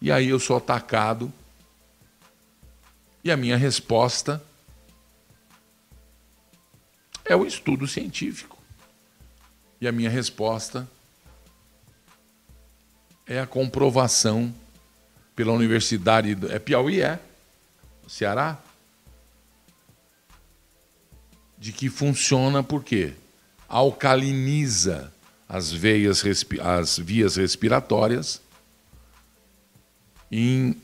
E 0.00 0.10
aí 0.10 0.30
eu 0.30 0.40
sou 0.40 0.56
atacado, 0.56 1.30
e 3.22 3.30
a 3.30 3.36
minha 3.36 3.58
resposta 3.58 4.42
é 7.26 7.36
o 7.36 7.44
estudo 7.44 7.86
científico. 7.86 8.56
E 9.82 9.86
a 9.86 9.92
minha 9.92 10.08
resposta 10.08 10.88
é 13.26 13.38
a 13.38 13.46
comprovação 13.46 14.54
pela 15.40 15.52
Universidade. 15.54 16.34
Do, 16.34 16.52
é 16.52 16.58
Piauí, 16.58 17.00
é? 17.00 17.18
Ceará? 18.06 18.58
De 21.56 21.72
que 21.72 21.88
funciona 21.88 22.62
por 22.62 22.84
quê? 22.84 23.14
Alcaliniza 23.66 25.10
as 25.48 25.72
veias, 25.72 26.22
as 26.60 26.98
vias 26.98 27.36
respiratórias 27.36 28.42
em, 30.30 30.76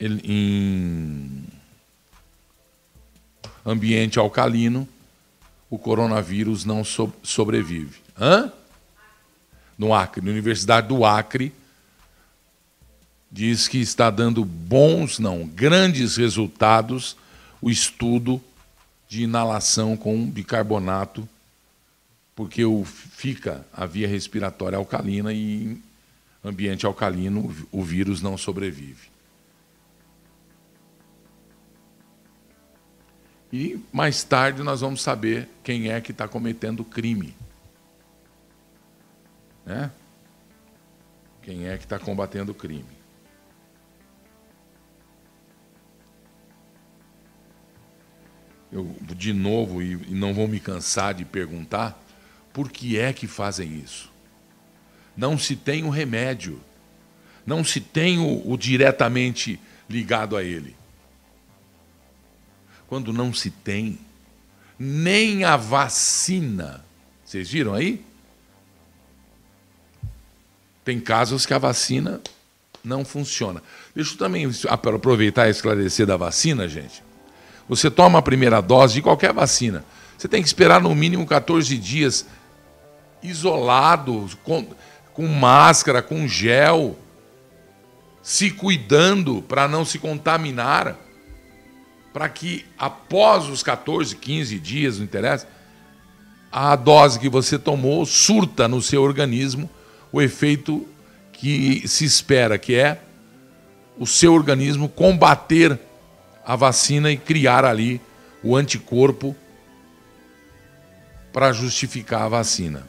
em 0.00 1.44
ambiente 3.62 4.18
alcalino, 4.18 4.88
o 5.68 5.78
coronavírus 5.78 6.64
não 6.64 6.82
sobrevive. 6.82 8.00
Hã? 8.18 8.50
No 9.76 9.92
Acre, 9.92 10.24
na 10.24 10.30
Universidade 10.30 10.88
do 10.88 11.04
Acre, 11.04 11.52
diz 13.30 13.68
que 13.68 13.78
está 13.78 14.10
dando 14.10 14.44
bons, 14.44 15.18
não, 15.18 15.46
grandes 15.46 16.16
resultados 16.16 17.16
o 17.60 17.70
estudo 17.70 18.42
de 19.08 19.22
inalação 19.22 19.96
com 19.96 20.28
bicarbonato, 20.28 21.28
porque 22.34 22.64
o, 22.64 22.84
fica 22.84 23.66
a 23.72 23.84
via 23.84 24.06
respiratória 24.06 24.78
alcalina 24.78 25.32
e 25.32 25.64
em 25.64 25.82
ambiente 26.44 26.86
alcalino 26.86 27.54
o 27.72 27.82
vírus 27.82 28.22
não 28.22 28.36
sobrevive. 28.38 29.08
E 33.52 33.82
mais 33.92 34.22
tarde 34.22 34.62
nós 34.62 34.82
vamos 34.82 35.02
saber 35.02 35.48
quem 35.64 35.90
é 35.90 36.00
que 36.00 36.12
está 36.12 36.28
cometendo 36.28 36.84
crime. 36.84 37.34
Né? 39.64 39.90
Quem 41.42 41.66
é 41.66 41.76
que 41.78 41.84
está 41.84 41.98
combatendo 41.98 42.52
o 42.52 42.54
crime. 42.54 42.97
Eu 48.70 48.94
de 49.00 49.32
novo 49.32 49.82
e, 49.82 49.92
e 49.92 50.14
não 50.14 50.34
vou 50.34 50.46
me 50.46 50.60
cansar 50.60 51.14
de 51.14 51.24
perguntar 51.24 51.98
por 52.52 52.70
que 52.70 52.98
é 52.98 53.12
que 53.12 53.26
fazem 53.26 53.78
isso. 53.78 54.10
Não 55.16 55.38
se 55.38 55.56
tem 55.56 55.84
o 55.84 55.90
remédio, 55.90 56.60
não 57.46 57.64
se 57.64 57.80
tem 57.80 58.18
o, 58.18 58.50
o 58.50 58.56
diretamente 58.56 59.58
ligado 59.88 60.36
a 60.36 60.42
ele. 60.42 60.76
Quando 62.86 63.12
não 63.12 63.32
se 63.32 63.50
tem 63.50 63.98
nem 64.78 65.44
a 65.44 65.56
vacina, 65.56 66.84
vocês 67.24 67.50
viram 67.50 67.74
aí? 67.74 68.04
Tem 70.84 71.00
casos 71.00 71.44
que 71.44 71.52
a 71.52 71.58
vacina 71.58 72.20
não 72.82 73.04
funciona. 73.04 73.62
Deixa 73.94 74.14
eu 74.14 74.18
também 74.18 74.50
aproveitar 74.68 75.48
e 75.48 75.50
esclarecer 75.50 76.06
da 76.06 76.16
vacina, 76.16 76.68
gente. 76.68 77.02
Você 77.68 77.90
toma 77.90 78.18
a 78.18 78.22
primeira 78.22 78.60
dose 78.60 78.94
de 78.94 79.02
qualquer 79.02 79.32
vacina. 79.32 79.84
Você 80.16 80.26
tem 80.26 80.42
que 80.42 80.48
esperar 80.48 80.80
no 80.80 80.94
mínimo 80.94 81.26
14 81.26 81.76
dias 81.76 82.26
isolado, 83.22 84.28
com, 84.42 84.66
com 85.12 85.26
máscara, 85.26 86.02
com 86.02 86.26
gel, 86.26 86.96
se 88.22 88.50
cuidando 88.50 89.42
para 89.42 89.68
não 89.68 89.84
se 89.84 89.98
contaminar, 89.98 90.96
para 92.12 92.28
que 92.28 92.64
após 92.78 93.48
os 93.48 93.62
14, 93.62 94.16
15 94.16 94.58
dias, 94.58 94.98
não 94.98 95.04
interessa, 95.04 95.46
a 96.50 96.74
dose 96.74 97.18
que 97.18 97.28
você 97.28 97.58
tomou 97.58 98.04
surta 98.06 98.66
no 98.66 98.80
seu 98.80 99.02
organismo 99.02 99.68
o 100.10 100.22
efeito 100.22 100.86
que 101.32 101.86
se 101.86 102.04
espera, 102.04 102.58
que 102.58 102.74
é 102.74 103.00
o 103.98 104.06
seu 104.06 104.32
organismo 104.32 104.88
combater 104.88 105.78
a 106.48 106.56
vacina 106.56 107.12
e 107.12 107.16
criar 107.18 107.62
ali 107.62 108.00
o 108.42 108.56
anticorpo 108.56 109.36
para 111.30 111.52
justificar 111.52 112.22
a 112.22 112.28
vacina. 112.28 112.86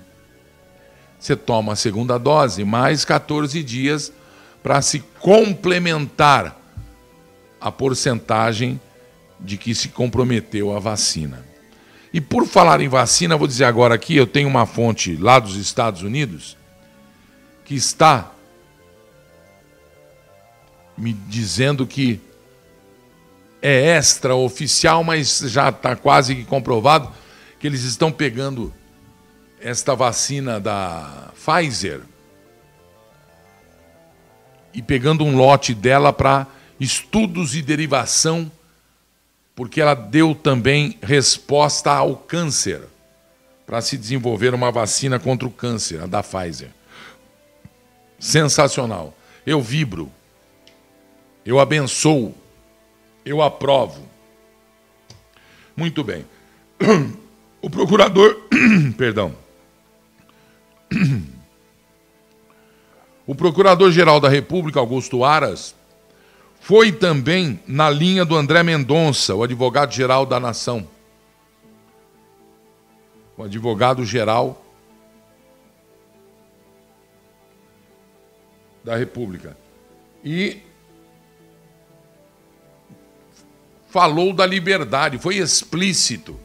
Você 1.20 1.36
toma 1.36 1.74
a 1.74 1.76
segunda 1.76 2.18
dose, 2.18 2.64
mais 2.64 3.04
14 3.04 3.62
dias 3.62 4.14
para 4.64 4.82
se 4.82 5.00
complementar 5.20 6.58
a 7.60 7.70
porcentagem 7.70 8.80
de 9.38 9.58
que 9.58 9.76
se 9.76 9.90
comprometeu 9.90 10.74
a 10.74 10.80
vacina. 10.80 11.46
E 12.14 12.22
por 12.22 12.48
falar 12.48 12.80
em 12.80 12.88
vacina, 12.88 13.36
vou 13.36 13.46
dizer 13.46 13.66
agora 13.66 13.94
aqui, 13.94 14.16
eu 14.16 14.26
tenho 14.26 14.48
uma 14.48 14.66
fonte 14.66 15.18
lá 15.18 15.38
dos 15.38 15.58
Estados 15.58 16.02
Unidos 16.02 16.56
que 17.66 17.76
está 17.76 18.32
me 20.98 21.12
dizendo 21.12 21.86
que 21.86 22.22
é 23.62 23.98
extraoficial, 23.98 25.04
mas 25.04 25.40
já 25.46 25.70
está 25.70 25.96
quase 25.96 26.36
que 26.36 26.46
comprovado 26.46 27.12
que 27.60 27.68
eles 27.68 27.84
estão 27.84 28.12
pegando 28.12 28.74
esta 29.62 29.94
vacina 29.96 30.60
da 30.60 31.32
Pfizer 31.34 32.02
e 34.74 34.82
pegando 34.82 35.26
um 35.26 35.36
lote 35.36 35.74
dela 35.74 36.14
para 36.14 36.48
estudos 36.80 37.56
e 37.56 37.62
derivação, 37.62 38.50
porque 39.56 39.82
ela 39.82 39.94
deu 39.94 40.34
também 40.34 40.98
resposta 41.02 41.92
ao 41.92 42.16
câncer, 42.16 42.82
para 43.66 43.82
se 43.82 43.98
desenvolver 43.98 44.54
uma 44.54 44.72
vacina 44.72 45.20
contra 45.20 45.48
o 45.48 45.52
câncer, 45.52 46.02
a 46.02 46.08
da 46.08 46.24
Pfizer. 46.24 46.70
Sensacional. 48.18 49.14
Eu 49.46 49.62
vibro. 49.62 50.12
Eu 51.46 51.60
abençoo. 51.60 52.36
Eu 53.26 53.42
aprovo. 53.42 54.08
Muito 55.76 56.04
bem. 56.04 56.26
O 57.62 57.70
procurador, 57.70 58.40
perdão. 58.98 59.36
O 63.28 63.36
Procurador-Geral 63.36 64.20
da 64.20 64.28
República, 64.28 64.80
Augusto 64.80 65.24
Aras, 65.24 65.76
foi 66.60 66.92
também 66.92 67.60
na 67.68 67.88
linha 67.88 68.26
do 68.26 68.36
André 68.36 68.64
Mendonça, 68.64 69.36
o 69.36 69.44
advogado-geral 69.44 70.26
da 70.26 70.40
nação. 70.40 70.88
O 73.38 73.44
advogado-geral 73.44 74.66
da 78.84 78.96
República. 78.96 79.56
E 80.24 80.64
falou 83.90 84.34
da 84.34 84.46
liberdade, 84.46 85.18
foi 85.18 85.38
explícito. 85.38 86.40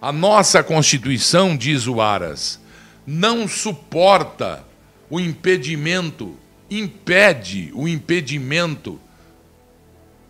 A 0.00 0.12
nossa 0.12 0.62
Constituição, 0.62 1.56
diz 1.56 1.86
o 1.86 2.00
Aras, 2.00 2.60
não 3.06 3.46
suporta 3.46 4.64
o 5.08 5.20
impedimento, 5.20 6.36
impede 6.70 7.70
o 7.74 7.86
impedimento 7.86 9.00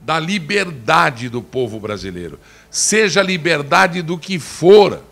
da 0.01 0.21
liberdade 0.21 1.29
do 1.29 1.43
povo 1.43 1.81
brasileiro. 1.81 2.39
Seja 2.71 3.23
liberdade 3.23 4.03
do 4.03 4.17
que 4.17 4.39
for. 4.39 5.03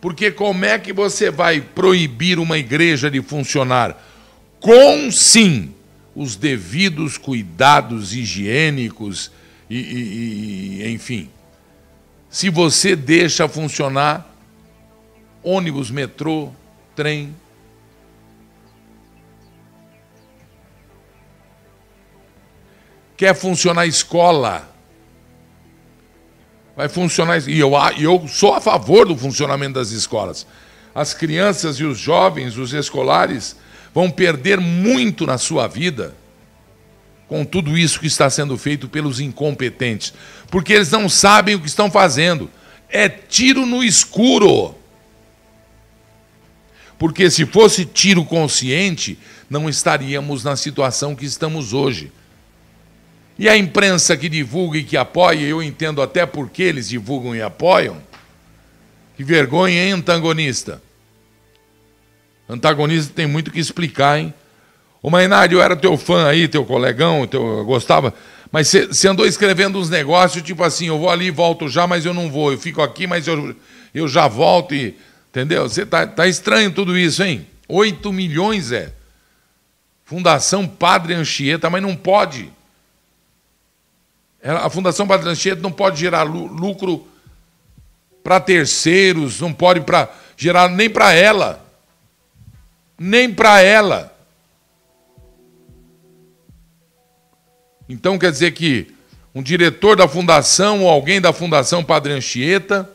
Porque 0.00 0.30
como 0.30 0.64
é 0.64 0.78
que 0.78 0.92
você 0.92 1.30
vai 1.30 1.60
proibir 1.60 2.38
uma 2.38 2.58
igreja 2.58 3.10
de 3.10 3.20
funcionar 3.20 4.00
com 4.60 5.10
sim 5.10 5.74
os 6.14 6.36
devidos 6.36 7.18
cuidados 7.18 8.14
higiênicos 8.14 9.30
e, 9.68 9.76
e, 9.78 10.82
e 10.82 10.92
enfim, 10.92 11.30
se 12.28 12.50
você 12.50 12.94
deixa 12.94 13.48
funcionar 13.48 14.34
ônibus, 15.42 15.90
metrô, 15.90 16.50
trem, 16.94 17.34
quer 23.16 23.34
funcionar 23.34 23.86
escola. 23.86 24.68
Vai 26.76 26.88
funcionar. 26.88 27.48
E 27.48 27.58
eu, 27.58 27.72
eu 27.98 28.28
sou 28.28 28.54
a 28.54 28.60
favor 28.60 29.06
do 29.06 29.16
funcionamento 29.16 29.74
das 29.74 29.90
escolas. 29.90 30.46
As 30.94 31.14
crianças 31.14 31.76
e 31.76 31.84
os 31.84 31.98
jovens, 31.98 32.58
os 32.58 32.72
escolares, 32.72 33.56
vão 33.94 34.10
perder 34.10 34.60
muito 34.60 35.26
na 35.26 35.38
sua 35.38 35.66
vida 35.66 36.14
com 37.28 37.44
tudo 37.44 37.76
isso 37.76 38.00
que 38.00 38.06
está 38.06 38.30
sendo 38.30 38.56
feito 38.56 38.88
pelos 38.88 39.20
incompetentes. 39.20 40.12
Porque 40.50 40.72
eles 40.72 40.90
não 40.90 41.08
sabem 41.08 41.54
o 41.54 41.60
que 41.60 41.66
estão 41.66 41.90
fazendo. 41.90 42.50
É 42.88 43.08
tiro 43.08 43.66
no 43.66 43.82
escuro. 43.82 44.74
Porque 46.98 47.30
se 47.30 47.44
fosse 47.44 47.84
tiro 47.84 48.24
consciente, 48.24 49.18
não 49.50 49.68
estaríamos 49.68 50.44
na 50.44 50.56
situação 50.56 51.14
que 51.14 51.26
estamos 51.26 51.72
hoje. 51.72 52.12
E 53.38 53.48
a 53.48 53.56
imprensa 53.56 54.16
que 54.16 54.28
divulga 54.28 54.78
e 54.78 54.84
que 54.84 54.96
apoia, 54.96 55.40
eu 55.40 55.62
entendo 55.62 56.00
até 56.00 56.24
por 56.24 56.48
que 56.48 56.62
eles 56.62 56.88
divulgam 56.88 57.34
e 57.34 57.42
apoiam. 57.42 58.00
Que 59.16 59.24
vergonha, 59.24 59.84
hein, 59.84 59.92
antagonista? 59.92 60.82
Antagonista 62.48 63.12
tem 63.14 63.26
muito 63.26 63.50
que 63.50 63.60
explicar, 63.60 64.18
hein? 64.18 64.32
O 65.06 65.10
Mainardi, 65.10 65.54
eu 65.54 65.62
era 65.62 65.76
teu 65.76 65.96
fã 65.96 66.26
aí, 66.26 66.48
teu 66.48 66.64
colegão, 66.64 67.28
teu, 67.28 67.58
eu 67.58 67.64
gostava, 67.64 68.12
mas 68.50 68.66
você 68.66 69.06
andou 69.06 69.24
escrevendo 69.24 69.78
uns 69.78 69.88
negócios, 69.88 70.42
tipo 70.42 70.64
assim, 70.64 70.88
eu 70.88 70.98
vou 70.98 71.08
ali 71.08 71.26
e 71.26 71.30
volto 71.30 71.68
já, 71.68 71.86
mas 71.86 72.04
eu 72.04 72.12
não 72.12 72.28
vou. 72.28 72.50
Eu 72.50 72.58
fico 72.58 72.82
aqui, 72.82 73.06
mas 73.06 73.28
eu, 73.28 73.54
eu 73.94 74.08
já 74.08 74.26
volto 74.26 74.74
e. 74.74 74.96
Entendeu? 75.30 75.68
Você 75.68 75.86
tá, 75.86 76.08
tá 76.08 76.26
estranho 76.26 76.72
tudo 76.72 76.98
isso, 76.98 77.22
hein? 77.22 77.46
8 77.68 78.12
milhões 78.12 78.72
é. 78.72 78.92
Fundação 80.04 80.66
Padre 80.66 81.14
Anchieta, 81.14 81.70
mas 81.70 81.80
não 81.80 81.94
pode. 81.94 82.52
A 84.42 84.68
Fundação 84.68 85.06
Padre 85.06 85.30
Anchieta 85.30 85.62
não 85.62 85.70
pode 85.70 86.00
gerar 86.00 86.24
lucro 86.24 87.06
para 88.24 88.40
terceiros, 88.40 89.40
não 89.40 89.52
pode 89.52 89.82
pra, 89.82 90.08
gerar 90.36 90.68
nem 90.68 90.90
para 90.90 91.12
ela. 91.12 91.64
Nem 92.98 93.32
para 93.32 93.62
ela. 93.62 94.15
Então 97.88 98.18
quer 98.18 98.30
dizer 98.30 98.52
que 98.52 98.94
um 99.34 99.42
diretor 99.42 99.96
da 99.96 100.08
fundação 100.08 100.82
ou 100.82 100.88
alguém 100.88 101.20
da 101.20 101.32
Fundação 101.32 101.84
Padre 101.84 102.12
Anchieta 102.12 102.88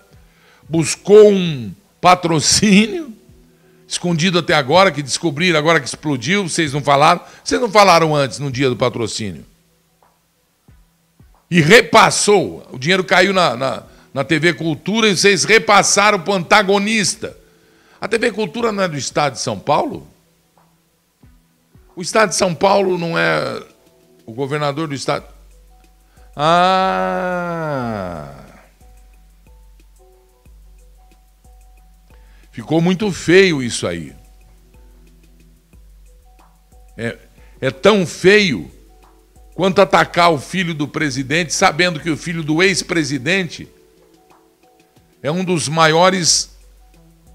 buscou 0.67 1.31
um 1.31 1.71
patrocínio 1.99 3.13
escondido 3.87 4.39
até 4.39 4.53
agora, 4.53 4.91
que 4.91 5.03
descobriram 5.03 5.59
agora 5.59 5.79
que 5.79 5.87
explodiu, 5.87 6.47
vocês 6.47 6.73
não 6.73 6.81
falaram. 6.81 7.21
Vocês 7.43 7.59
não 7.59 7.69
falaram 7.69 8.15
antes, 8.15 8.39
no 8.39 8.49
dia 8.49 8.69
do 8.69 8.75
patrocínio 8.75 9.45
e 11.51 11.59
repassou. 11.59 12.65
O 12.71 12.79
dinheiro 12.79 13.03
caiu 13.03 13.33
na, 13.33 13.57
na, 13.57 13.83
na 14.13 14.23
TV 14.23 14.53
Cultura 14.53 15.09
e 15.09 15.17
vocês 15.17 15.43
repassaram 15.43 16.21
para 16.21 16.31
o 16.31 16.35
antagonista. 16.35 17.37
A 17.99 18.07
TV 18.07 18.31
Cultura 18.31 18.71
não 18.71 18.81
é 18.81 18.87
do 18.87 18.97
Estado 18.97 19.33
de 19.33 19.41
São 19.41 19.59
Paulo? 19.59 20.07
O 21.93 22.01
Estado 22.01 22.29
de 22.29 22.35
São 22.35 22.55
Paulo 22.55 22.97
não 22.97 23.19
é 23.19 23.61
o 24.32 24.34
governador 24.34 24.88
do 24.88 24.95
Estado. 24.95 25.25
Ah! 26.34 27.53
Ficou 32.49 32.79
muito 32.79 33.11
feio 33.11 33.61
isso 33.61 33.86
aí. 33.86 34.15
É, 36.97 37.17
é 37.59 37.69
tão 37.71 38.07
feio 38.07 38.71
quanto 39.53 39.82
atacar 39.82 40.32
o 40.32 40.39
filho 40.39 40.73
do 40.73 40.88
presidente, 40.88 41.53
sabendo 41.53 41.99
que 41.99 42.09
o 42.09 42.15
filho 42.15 42.41
do 42.41 42.63
ex-presidente 42.63 43.67
é 45.21 45.29
um 45.29 45.43
dos 45.43 45.67
maiores 45.67 46.55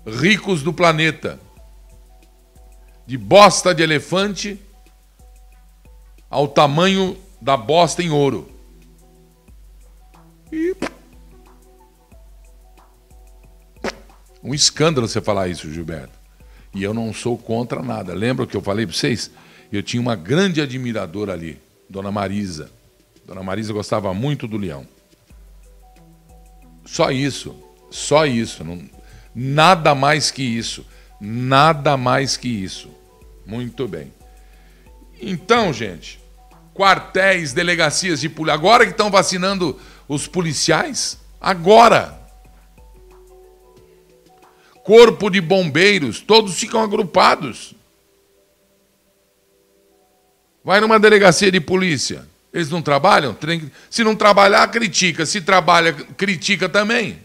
ricos 0.06 0.62
do 0.62 0.72
planeta. 0.72 1.38
De 3.06 3.18
bosta 3.18 3.74
de 3.74 3.82
elefante 3.82 4.65
ao 6.30 6.48
tamanho 6.48 7.16
da 7.40 7.56
bosta 7.56 8.02
em 8.02 8.10
ouro. 8.10 8.48
E... 10.52 10.74
Um 14.42 14.54
escândalo 14.54 15.08
você 15.08 15.20
falar 15.20 15.48
isso, 15.48 15.72
Gilberto. 15.72 16.16
E 16.74 16.82
eu 16.82 16.94
não 16.94 17.12
sou 17.12 17.36
contra 17.36 17.82
nada. 17.82 18.14
Lembra 18.14 18.46
que 18.46 18.56
eu 18.56 18.62
falei 18.62 18.86
para 18.86 18.94
vocês? 18.94 19.30
Eu 19.72 19.82
tinha 19.82 20.00
uma 20.00 20.14
grande 20.14 20.60
admiradora 20.60 21.32
ali 21.32 21.60
Dona 21.88 22.12
Marisa. 22.12 22.70
Dona 23.26 23.42
Marisa 23.42 23.72
gostava 23.72 24.12
muito 24.14 24.46
do 24.46 24.56
leão. 24.56 24.86
Só 26.84 27.10
isso. 27.10 27.56
Só 27.90 28.26
isso. 28.26 28.62
Não, 28.62 28.88
nada 29.34 29.94
mais 29.94 30.30
que 30.30 30.42
isso. 30.42 30.86
Nada 31.20 31.96
mais 31.96 32.36
que 32.36 32.48
isso. 32.48 32.90
Muito 33.44 33.88
bem. 33.88 34.12
Então, 35.20 35.72
gente, 35.72 36.20
quartéis, 36.74 37.52
delegacias 37.52 38.20
de 38.20 38.28
polícia. 38.28 38.54
Agora 38.54 38.84
que 38.84 38.92
estão 38.92 39.10
vacinando 39.10 39.78
os 40.06 40.26
policiais? 40.26 41.18
Agora! 41.40 42.20
Corpo 44.84 45.30
de 45.30 45.40
bombeiros, 45.40 46.20
todos 46.20 46.58
ficam 46.58 46.80
agrupados. 46.80 47.74
Vai 50.62 50.80
numa 50.80 50.98
delegacia 50.98 51.50
de 51.50 51.60
polícia. 51.60 52.26
Eles 52.52 52.70
não 52.70 52.80
trabalham? 52.80 53.36
Se 53.90 54.02
não 54.02 54.14
trabalhar, 54.16 54.66
critica. 54.68 55.26
Se 55.26 55.40
trabalha, 55.40 55.92
critica 55.92 56.68
também. 56.68 57.20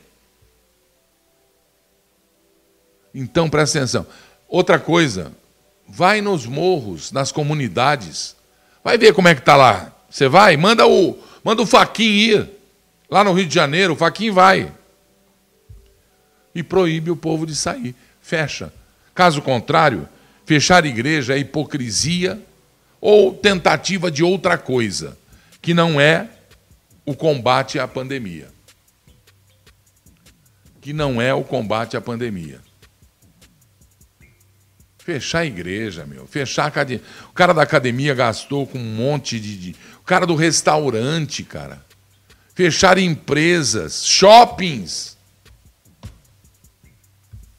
Então 3.14 3.50
presta 3.50 3.80
atenção. 3.80 4.08
Outra 4.48 4.80
coisa, 4.80 5.32
vai 5.92 6.22
nos 6.22 6.46
morros, 6.46 7.12
nas 7.12 7.32
comunidades. 7.32 8.36
Vai 8.84 8.98
ver 8.98 9.14
como 9.14 9.28
é 9.28 9.36
que 9.36 9.42
tá 9.42 9.56
lá. 9.56 9.94
Você 10.10 10.28
vai, 10.28 10.56
manda 10.56 10.88
o, 10.88 11.18
manda 11.44 11.62
o 11.62 11.66
Faquin 11.66 12.04
ir. 12.04 12.50
Lá 13.10 13.24
no 13.26 13.34
Rio 13.34 13.46
de 13.46 13.54
Janeiro, 13.54 13.94
o 13.94 13.96
Faquin 13.98 14.32
vai. 14.32 14.72
E 16.56 16.64
proíbe 16.64 17.12
o 17.12 17.16
povo 17.16 17.46
de 17.46 17.56
sair. 17.56 17.94
Fecha. 18.22 18.74
Caso 19.14 19.42
contrário, 19.42 20.08
fechar 20.46 20.86
igreja 20.86 21.36
é 21.36 21.40
hipocrisia 21.40 22.42
ou 23.02 23.34
tentativa 23.34 24.10
de 24.10 24.24
outra 24.24 24.58
coisa, 24.58 25.18
que 25.62 25.74
não 25.74 26.00
é 26.00 26.30
o 27.06 27.14
combate 27.14 27.80
à 27.80 27.88
pandemia. 27.88 28.48
Que 30.80 30.94
não 30.94 31.22
é 31.22 31.34
o 31.34 31.44
combate 31.44 31.98
à 31.98 32.02
pandemia. 32.02 32.62
Fechar 35.12 35.40
a 35.40 35.46
igreja, 35.46 36.06
meu. 36.06 36.26
Fechar 36.26 36.64
a 36.64 36.68
academia. 36.68 37.04
O 37.30 37.34
cara 37.34 37.54
da 37.54 37.62
academia 37.62 38.14
gastou 38.14 38.66
com 38.66 38.78
um 38.78 38.96
monte 38.96 39.42
de. 39.42 39.76
O 40.00 40.06
cara 40.06 40.26
do 40.26 40.36
restaurante, 40.36 41.44
cara. 41.44 41.84
Fechar 42.56 42.98
empresas, 42.98 44.06
shoppings. 44.06 45.18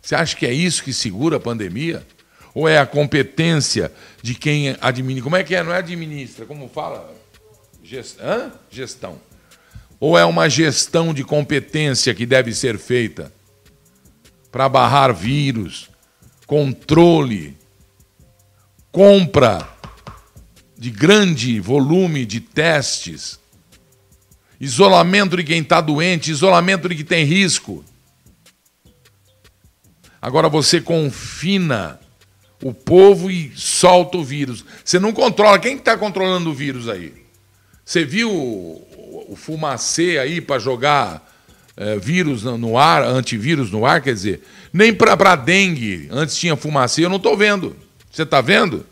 Você 0.00 0.14
acha 0.14 0.34
que 0.34 0.46
é 0.46 0.52
isso 0.52 0.82
que 0.82 0.94
segura 0.94 1.36
a 1.36 1.40
pandemia? 1.40 2.06
Ou 2.54 2.66
é 2.66 2.78
a 2.78 2.86
competência 2.86 3.92
de 4.22 4.34
quem 4.34 4.74
administra? 4.80 5.24
Como 5.24 5.36
é 5.36 5.44
que 5.44 5.54
é? 5.54 5.62
Não 5.62 5.74
é 5.74 5.78
administra, 5.78 6.46
como 6.46 6.70
fala? 6.70 7.14
Gest... 7.84 8.18
Hã? 8.18 8.50
Gestão. 8.70 9.20
Ou 10.00 10.16
é 10.16 10.24
uma 10.24 10.48
gestão 10.48 11.12
de 11.12 11.22
competência 11.22 12.14
que 12.14 12.24
deve 12.24 12.54
ser 12.54 12.78
feita 12.78 13.30
para 14.50 14.70
barrar 14.70 15.12
vírus, 15.12 15.91
controle, 16.46 17.56
compra 18.90 19.68
de 20.76 20.90
grande 20.90 21.60
volume 21.60 22.26
de 22.26 22.40
testes, 22.40 23.38
isolamento 24.60 25.36
de 25.36 25.44
quem 25.44 25.60
está 25.60 25.80
doente, 25.80 26.30
isolamento 26.30 26.88
de 26.88 26.96
quem 26.96 27.04
tem 27.04 27.24
risco. 27.24 27.84
Agora 30.20 30.48
você 30.48 30.80
confina 30.80 31.98
o 32.62 32.72
povo 32.72 33.30
e 33.30 33.52
solta 33.56 34.16
o 34.18 34.24
vírus. 34.24 34.64
Você 34.84 35.00
não 35.00 35.12
controla. 35.12 35.58
Quem 35.58 35.76
está 35.76 35.96
controlando 35.98 36.50
o 36.50 36.54
vírus 36.54 36.88
aí? 36.88 37.12
Você 37.84 38.04
viu 38.04 38.30
o, 38.30 39.34
fumacê 39.36 40.18
aí 40.18 40.40
para 40.40 40.60
jogar 40.60 41.28
é, 41.76 41.98
vírus 41.98 42.44
no 42.44 42.78
ar, 42.78 43.02
antivírus 43.02 43.70
no 43.70 43.84
ar? 43.84 44.00
Quer 44.00 44.14
dizer, 44.14 44.42
nem 44.72 44.94
para 44.94 45.36
dengue, 45.36 46.08
antes 46.10 46.36
tinha 46.36 46.56
fumacê, 46.56 47.04
eu 47.04 47.10
não 47.10 47.18
estou 47.18 47.36
vendo. 47.36 47.76
Você 48.10 48.22
está 48.22 48.40
vendo? 48.40 48.86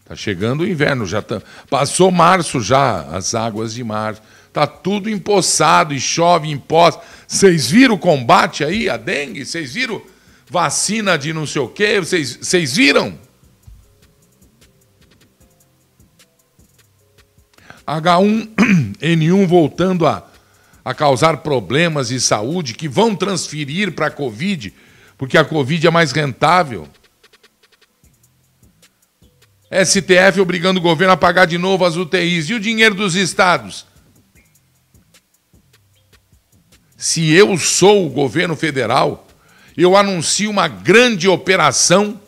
Está 0.00 0.14
chegando 0.14 0.60
o 0.62 0.68
inverno, 0.68 1.04
já 1.04 1.20
tá, 1.20 1.42
passou 1.68 2.10
março 2.10 2.60
já, 2.60 3.02
as 3.02 3.34
águas 3.34 3.74
de 3.74 3.82
março. 3.82 4.22
Está 4.46 4.66
tudo 4.66 5.10
empoçado 5.10 5.92
e 5.92 6.00
chove 6.00 6.48
em. 6.48 6.62
Vocês 7.26 7.68
viram 7.70 7.96
o 7.96 7.98
combate 7.98 8.64
aí, 8.64 8.88
a 8.88 8.96
dengue? 8.96 9.44
Vocês 9.44 9.74
viram 9.74 10.00
vacina 10.48 11.18
de 11.18 11.32
não 11.32 11.46
sei 11.46 11.60
o 11.60 11.68
quê? 11.68 11.98
Vocês 12.00 12.76
viram? 12.76 13.18
H1N1 17.86 19.46
voltando 19.46 20.06
a 20.06 20.26
a 20.86 20.94
causar 20.94 21.38
problemas 21.38 22.10
de 22.10 22.20
saúde 22.20 22.72
que 22.72 22.88
vão 22.88 23.16
transferir 23.16 23.90
para 23.90 24.06
a 24.06 24.10
Covid, 24.10 24.72
porque 25.18 25.36
a 25.36 25.44
Covid 25.44 25.84
é 25.84 25.90
mais 25.90 26.12
rentável. 26.12 26.86
STF 29.68 30.40
obrigando 30.40 30.78
o 30.78 30.82
governo 30.82 31.12
a 31.12 31.16
pagar 31.16 31.44
de 31.44 31.58
novo 31.58 31.84
as 31.84 31.96
UTIs. 31.96 32.48
E 32.50 32.54
o 32.54 32.60
dinheiro 32.60 32.94
dos 32.94 33.16
estados? 33.16 33.84
Se 36.96 37.32
eu 37.32 37.58
sou 37.58 38.06
o 38.06 38.10
governo 38.10 38.54
federal, 38.54 39.26
eu 39.76 39.96
anuncio 39.96 40.48
uma 40.48 40.68
grande 40.68 41.26
operação, 41.26 42.20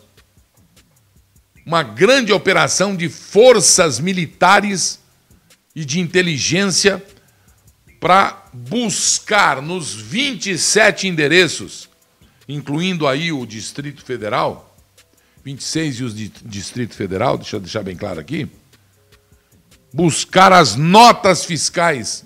uma 1.65 1.81
grande 1.81 2.33
operação 2.33 2.93
de 2.93 3.07
forças 3.07 4.01
militares 4.01 4.99
e 5.73 5.85
de 5.85 6.01
inteligência 6.01 7.01
para 7.99 8.45
buscar 8.53 9.61
nos 9.61 9.93
27 9.93 11.07
endereços, 11.07 11.89
incluindo 12.47 13.07
aí 13.07 13.31
o 13.31 13.45
Distrito 13.45 14.03
Federal, 14.03 14.75
26 15.43 15.99
e 15.99 16.09
de 16.09 16.29
Distrito 16.45 16.95
Federal, 16.95 17.37
deixa 17.37 17.57
eu 17.57 17.59
deixar 17.59 17.83
bem 17.83 17.95
claro 17.95 18.19
aqui, 18.19 18.47
buscar 19.93 20.53
as 20.53 20.75
notas 20.75 21.43
fiscais. 21.43 22.23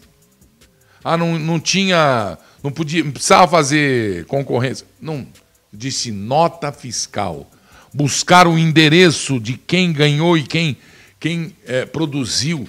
Ah, 1.03 1.17
não, 1.17 1.37
não 1.39 1.59
tinha, 1.59 2.37
não 2.63 2.71
podia, 2.71 3.03
não 3.03 3.11
precisava 3.11 3.47
fazer 3.47 4.25
concorrência. 4.25 4.85
Não, 5.01 5.27
disse 5.71 6.11
nota 6.11 6.71
fiscal. 6.71 7.49
Buscar 7.93 8.47
o 8.47 8.57
endereço 8.57 9.39
de 9.39 9.57
quem 9.57 9.91
ganhou 9.91 10.37
e 10.37 10.43
quem, 10.43 10.77
quem 11.19 11.55
é, 11.65 11.85
produziu 11.85 12.67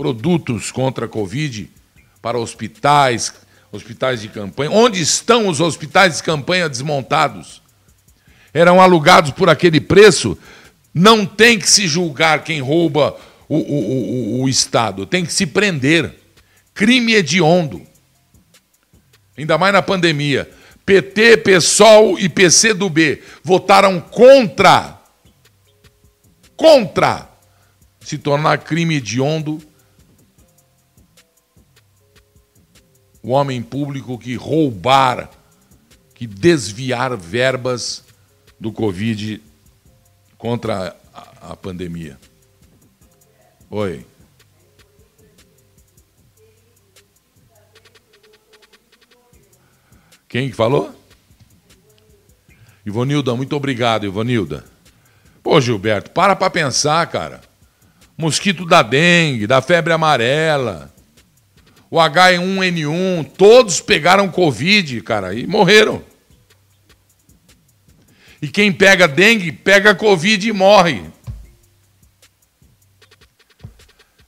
produtos 0.00 0.72
contra 0.72 1.04
a 1.04 1.08
Covid 1.08 1.70
para 2.22 2.38
hospitais, 2.38 3.34
hospitais 3.70 4.22
de 4.22 4.28
campanha. 4.28 4.70
Onde 4.70 4.98
estão 4.98 5.46
os 5.46 5.60
hospitais 5.60 6.16
de 6.16 6.22
campanha 6.22 6.70
desmontados? 6.70 7.60
Eram 8.54 8.80
alugados 8.80 9.32
por 9.32 9.50
aquele 9.50 9.78
preço? 9.78 10.38
Não 10.94 11.26
tem 11.26 11.58
que 11.58 11.68
se 11.68 11.86
julgar 11.86 12.44
quem 12.44 12.62
rouba 12.62 13.14
o, 13.46 13.58
o, 13.58 14.38
o, 14.38 14.42
o 14.44 14.48
Estado, 14.48 15.04
tem 15.04 15.22
que 15.22 15.34
se 15.34 15.44
prender. 15.44 16.14
Crime 16.72 17.12
hediondo. 17.12 17.82
Ainda 19.36 19.58
mais 19.58 19.74
na 19.74 19.82
pandemia. 19.82 20.50
PT, 20.86 21.36
PSOL 21.36 22.18
e 22.18 22.26
PCdoB 22.26 23.22
votaram 23.44 24.00
contra 24.00 24.98
contra 26.56 27.28
se 28.00 28.16
tornar 28.16 28.58
crime 28.58 28.96
hediondo 28.96 29.60
o 33.22 33.30
homem 33.30 33.62
público 33.62 34.18
que 34.18 34.34
roubar, 34.34 35.30
que 36.14 36.26
desviar 36.26 37.16
verbas 37.16 38.04
do 38.58 38.72
Covid 38.72 39.42
contra 40.38 40.96
a, 41.12 41.52
a 41.52 41.56
pandemia. 41.56 42.18
Oi. 43.70 44.04
Quem 50.28 50.48
que 50.48 50.56
falou? 50.56 50.94
Ivonilda, 52.86 53.34
muito 53.34 53.56
obrigado, 53.56 54.06
Ivonilda. 54.06 54.64
Pô, 55.42 55.60
Gilberto, 55.60 56.10
para 56.10 56.36
para 56.36 56.50
pensar, 56.50 57.06
cara. 57.08 57.40
Mosquito 58.16 58.66
da 58.66 58.82
dengue, 58.82 59.46
da 59.46 59.60
febre 59.60 59.92
amarela, 59.92 60.92
o 61.90 61.96
H1N1, 61.96 63.32
todos 63.36 63.80
pegaram 63.80 64.30
Covid, 64.30 65.00
cara, 65.00 65.34
e 65.34 65.46
morreram. 65.46 66.02
E 68.40 68.48
quem 68.48 68.72
pega 68.72 69.08
dengue, 69.08 69.50
pega 69.50 69.94
Covid 69.94 70.48
e 70.48 70.52
morre. 70.52 71.02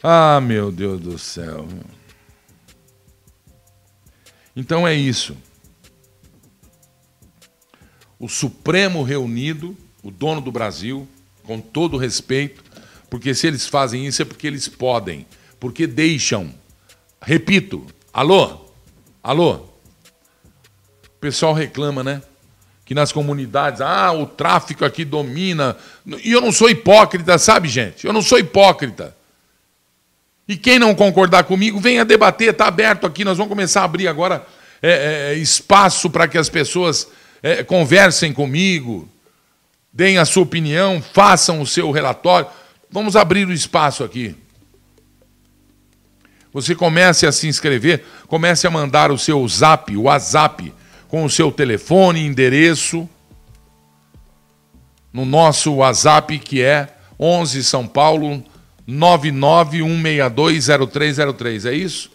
Ah, 0.02 0.40
meu 0.40 0.72
Deus 0.72 1.00
do 1.00 1.16
céu. 1.16 1.68
Então 4.56 4.86
é 4.86 4.92
isso. 4.92 5.36
O 8.18 8.28
Supremo 8.28 9.04
reunido, 9.04 9.76
o 10.02 10.10
dono 10.10 10.40
do 10.40 10.50
Brasil, 10.50 11.08
com 11.44 11.60
todo 11.60 11.96
respeito, 11.96 12.62
porque 13.08 13.34
se 13.34 13.46
eles 13.46 13.66
fazem 13.66 14.06
isso 14.06 14.20
é 14.20 14.24
porque 14.24 14.46
eles 14.46 14.68
podem, 14.68 15.26
porque 15.60 15.86
deixam 15.86 16.52
Repito, 17.22 17.86
alô? 18.12 18.58
Alô? 19.22 19.52
O 19.54 21.20
pessoal 21.20 21.54
reclama, 21.54 22.02
né? 22.02 22.20
Que 22.84 22.94
nas 22.94 23.12
comunidades, 23.12 23.80
ah, 23.80 24.12
o 24.12 24.26
tráfico 24.26 24.84
aqui 24.84 25.04
domina. 25.04 25.76
E 26.24 26.32
eu 26.32 26.40
não 26.40 26.50
sou 26.50 26.68
hipócrita, 26.68 27.38
sabe, 27.38 27.68
gente? 27.68 28.04
Eu 28.04 28.12
não 28.12 28.22
sou 28.22 28.38
hipócrita. 28.38 29.16
E 30.48 30.56
quem 30.56 30.80
não 30.80 30.94
concordar 30.94 31.44
comigo, 31.44 31.78
venha 31.78 32.04
debater, 32.04 32.50
está 32.50 32.66
aberto 32.66 33.06
aqui. 33.06 33.24
Nós 33.24 33.38
vamos 33.38 33.50
começar 33.50 33.82
a 33.82 33.84
abrir 33.84 34.08
agora 34.08 34.44
é, 34.82 35.30
é, 35.30 35.34
espaço 35.34 36.10
para 36.10 36.26
que 36.26 36.36
as 36.36 36.48
pessoas 36.48 37.08
é, 37.40 37.62
conversem 37.62 38.32
comigo, 38.32 39.08
deem 39.92 40.18
a 40.18 40.24
sua 40.24 40.42
opinião, 40.42 41.00
façam 41.00 41.60
o 41.60 41.66
seu 41.66 41.92
relatório. 41.92 42.48
Vamos 42.90 43.14
abrir 43.14 43.46
o 43.46 43.52
espaço 43.52 44.02
aqui. 44.02 44.36
Você 46.52 46.74
comece 46.74 47.24
a 47.26 47.32
se 47.32 47.48
inscrever, 47.48 48.04
comece 48.26 48.66
a 48.66 48.70
mandar 48.70 49.10
o 49.10 49.16
seu 49.18 49.48
zap, 49.48 49.96
o 49.96 50.02
WhatsApp, 50.02 50.70
com 51.08 51.24
o 51.24 51.30
seu 51.30 51.50
telefone, 51.50 52.26
endereço, 52.26 53.08
no 55.12 55.24
nosso 55.24 55.72
WhatsApp 55.74 56.38
que 56.38 56.62
é 56.62 56.88
11 57.18 57.64
São 57.64 57.84
Paulo 57.86 58.44
991620303. 58.88 61.70
É 61.70 61.74
isso? 61.74 62.10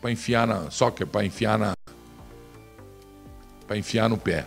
para 0.00 0.10
enfiar 0.10 0.46
na. 0.46 0.68
Que 0.96 1.02
é 1.02 1.06
para 1.06 1.24
enfiar 1.24 1.58
na. 1.58 1.74
Para 3.66 3.76
enfiar 3.76 4.08
no 4.08 4.16
pé. 4.16 4.46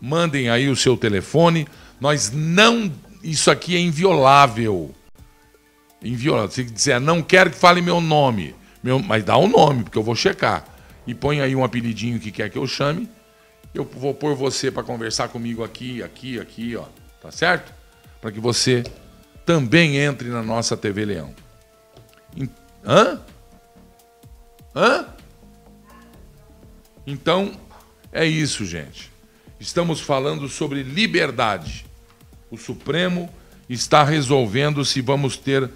Mandem 0.00 0.48
aí 0.48 0.68
o 0.68 0.76
seu 0.76 0.96
telefone. 0.96 1.68
Nós 2.00 2.30
não. 2.32 2.90
Isso 3.22 3.50
aqui 3.50 3.76
é 3.76 3.80
inviolável. 3.80 4.94
Inviolável. 6.02 6.50
Se 6.50 6.64
disser, 6.64 6.98
não 7.00 7.22
quero 7.22 7.50
que 7.50 7.56
fale 7.56 7.82
meu 7.82 8.00
nome. 8.00 8.54
Meu, 8.82 8.98
mas 9.00 9.22
dá 9.24 9.36
o 9.36 9.44
um 9.44 9.48
nome, 9.48 9.82
porque 9.82 9.98
eu 9.98 10.02
vou 10.02 10.14
checar 10.14 10.77
e 11.08 11.14
põe 11.14 11.40
aí 11.40 11.56
um 11.56 11.64
apelidinho 11.64 12.20
que 12.20 12.30
quer 12.30 12.50
que 12.50 12.58
eu 12.58 12.66
chame. 12.66 13.08
Eu 13.72 13.82
vou 13.82 14.12
pôr 14.12 14.34
você 14.34 14.70
para 14.70 14.82
conversar 14.82 15.28
comigo 15.28 15.64
aqui, 15.64 16.02
aqui, 16.02 16.38
aqui, 16.38 16.76
ó. 16.76 16.84
Tá 17.22 17.30
certo? 17.30 17.72
Para 18.20 18.30
que 18.30 18.38
você 18.38 18.84
também 19.46 19.96
entre 19.96 20.28
na 20.28 20.42
nossa 20.42 20.76
TV 20.76 21.06
Leão. 21.06 21.34
Hã? 22.84 23.20
Hã? 24.76 25.06
Então, 27.06 27.58
é 28.12 28.26
isso, 28.26 28.66
gente. 28.66 29.10
Estamos 29.58 30.02
falando 30.02 30.46
sobre 30.46 30.82
liberdade. 30.82 31.86
O 32.50 32.58
Supremo 32.58 33.30
está 33.66 34.04
resolvendo 34.04 34.84
se 34.84 35.00
vamos 35.00 35.38
ter 35.38 35.70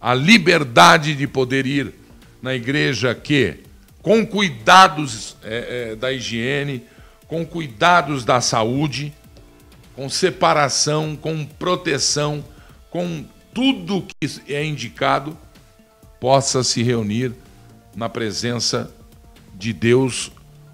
a 0.00 0.14
liberdade 0.14 1.16
de 1.16 1.26
poder 1.26 1.66
ir 1.66 1.92
na 2.40 2.54
igreja 2.54 3.12
que 3.12 3.66
com 4.02 4.26
cuidados 4.26 5.36
é, 5.42 5.90
é, 5.92 5.96
da 5.96 6.12
higiene, 6.12 6.84
com 7.26 7.44
cuidados 7.44 8.24
da 8.24 8.40
saúde, 8.40 9.12
com 9.94 10.08
separação, 10.08 11.16
com 11.16 11.44
proteção, 11.44 12.44
com 12.90 13.24
tudo 13.52 14.06
que 14.06 14.54
é 14.54 14.64
indicado, 14.64 15.36
possa 16.20 16.62
se 16.62 16.82
reunir 16.82 17.32
na 17.94 18.08
presença 18.08 18.92
de 19.54 19.72
Deus, 19.72 20.30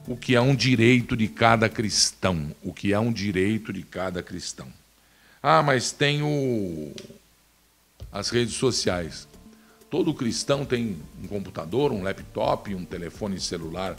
o 0.06 0.16
que 0.16 0.34
é 0.34 0.40
um 0.40 0.54
direito 0.54 1.16
de 1.16 1.26
cada 1.26 1.68
cristão, 1.68 2.54
o 2.62 2.72
que 2.72 2.92
é 2.92 2.98
um 3.00 3.12
direito 3.12 3.72
de 3.72 3.82
cada 3.82 4.22
cristão. 4.22 4.68
Ah, 5.42 5.62
mas 5.62 5.90
tem 5.90 6.22
o... 6.22 6.92
as 8.12 8.28
redes 8.28 8.54
sociais. 8.54 9.26
Todo 9.94 10.12
cristão 10.12 10.64
tem 10.64 11.00
um 11.22 11.28
computador, 11.28 11.92
um 11.92 12.02
laptop, 12.02 12.74
um 12.74 12.84
telefone 12.84 13.38
celular 13.38 13.94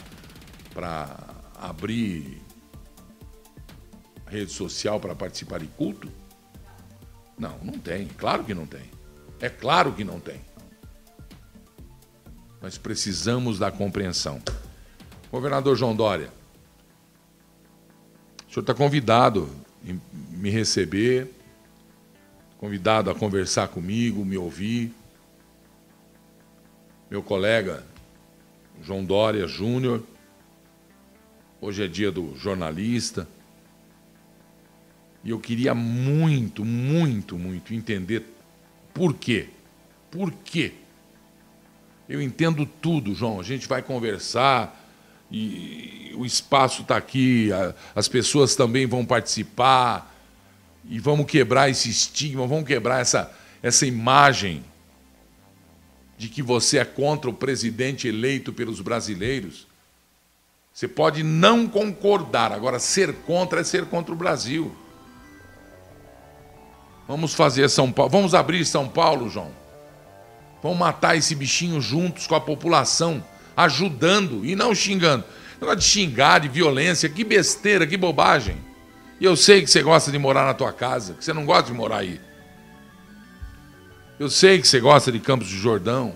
para 0.74 1.16
abrir 1.58 2.42
rede 4.26 4.52
social 4.52 5.00
para 5.00 5.14
participar 5.14 5.58
de 5.58 5.66
culto? 5.68 6.12
Não, 7.38 7.56
não 7.62 7.78
tem. 7.78 8.08
Claro 8.08 8.44
que 8.44 8.52
não 8.52 8.66
tem. 8.66 8.82
É 9.40 9.48
claro 9.48 9.90
que 9.90 10.04
não 10.04 10.20
tem. 10.20 10.38
Nós 12.60 12.76
precisamos 12.76 13.58
da 13.58 13.70
compreensão. 13.70 14.42
Governador 15.32 15.78
João 15.78 15.96
Dória, 15.96 16.30
o 18.46 18.52
senhor 18.52 18.60
está 18.60 18.74
convidado 18.74 19.48
a 19.82 20.36
me 20.36 20.50
receber, 20.50 21.34
convidado 22.58 23.08
a 23.08 23.14
conversar 23.14 23.68
comigo, 23.68 24.26
me 24.26 24.36
ouvir 24.36 24.94
meu 27.10 27.22
colega 27.22 27.84
João 28.82 29.04
Dória 29.04 29.46
Júnior. 29.46 30.02
Hoje 31.60 31.84
é 31.84 31.88
dia 31.88 32.10
do 32.10 32.36
jornalista. 32.36 33.28
E 35.24 35.30
eu 35.30 35.38
queria 35.38 35.74
muito, 35.74 36.64
muito, 36.64 37.38
muito 37.38 37.74
entender 37.74 38.24
por 38.92 39.14
quê. 39.14 39.48
Por 40.10 40.32
quê? 40.44 40.72
Eu 42.08 42.20
entendo 42.20 42.66
tudo, 42.66 43.14
João. 43.14 43.40
A 43.40 43.42
gente 43.42 43.66
vai 43.66 43.82
conversar 43.82 44.84
e 45.30 46.12
o 46.16 46.24
espaço 46.24 46.82
está 46.82 46.96
aqui, 46.96 47.50
as 47.94 48.08
pessoas 48.08 48.54
também 48.54 48.86
vão 48.86 49.04
participar 49.04 50.14
e 50.88 51.00
vamos 51.00 51.26
quebrar 51.26 51.68
esse 51.68 51.90
estigma, 51.90 52.46
vamos 52.46 52.66
quebrar 52.66 53.00
essa, 53.00 53.32
essa 53.60 53.84
imagem 53.84 54.62
de 56.18 56.28
que 56.28 56.42
você 56.42 56.78
é 56.78 56.84
contra 56.84 57.28
o 57.28 57.34
presidente 57.34 58.08
eleito 58.08 58.52
pelos 58.52 58.80
brasileiros. 58.80 59.66
Você 60.72 60.86
pode 60.86 61.22
não 61.22 61.66
concordar, 61.66 62.52
agora 62.52 62.78
ser 62.78 63.12
contra 63.26 63.60
é 63.60 63.64
ser 63.64 63.86
contra 63.86 64.12
o 64.12 64.16
Brasil. 64.16 64.74
Vamos 67.08 67.34
fazer 67.34 67.68
São 67.70 67.92
Paulo, 67.92 68.10
vamos 68.10 68.34
abrir 68.34 68.64
São 68.64 68.88
Paulo, 68.88 69.30
João. 69.30 69.52
Vamos 70.62 70.78
matar 70.78 71.16
esse 71.16 71.34
bichinho 71.34 71.80
juntos 71.80 72.26
com 72.26 72.34
a 72.34 72.40
população, 72.40 73.22
ajudando 73.56 74.44
e 74.44 74.56
não 74.56 74.74
xingando. 74.74 75.24
Negócio 75.60 75.78
de 75.78 75.84
xingar, 75.84 76.40
de 76.40 76.48
violência, 76.48 77.08
que 77.08 77.24
besteira, 77.24 77.86
que 77.86 77.96
bobagem. 77.96 78.56
E 79.20 79.24
eu 79.24 79.36
sei 79.36 79.62
que 79.62 79.70
você 79.70 79.82
gosta 79.82 80.10
de 80.10 80.18
morar 80.18 80.44
na 80.44 80.52
tua 80.52 80.72
casa, 80.72 81.14
que 81.14 81.24
você 81.24 81.32
não 81.32 81.46
gosta 81.46 81.70
de 81.70 81.72
morar 81.72 81.98
aí. 81.98 82.20
Eu 84.18 84.30
sei 84.30 84.60
que 84.60 84.66
você 84.66 84.80
gosta 84.80 85.12
de 85.12 85.20
Campos 85.20 85.48
do 85.48 85.56
Jordão. 85.56 86.14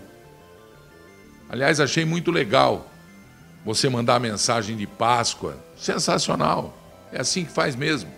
Aliás, 1.48 1.80
achei 1.80 2.04
muito 2.04 2.30
legal 2.30 2.90
você 3.64 3.88
mandar 3.90 4.16
a 4.16 4.20
mensagem 4.20 4.76
de 4.76 4.86
Páscoa. 4.86 5.62
Sensacional. 5.76 6.76
É 7.12 7.20
assim 7.20 7.44
que 7.44 7.52
faz 7.52 7.76
mesmo. 7.76 8.10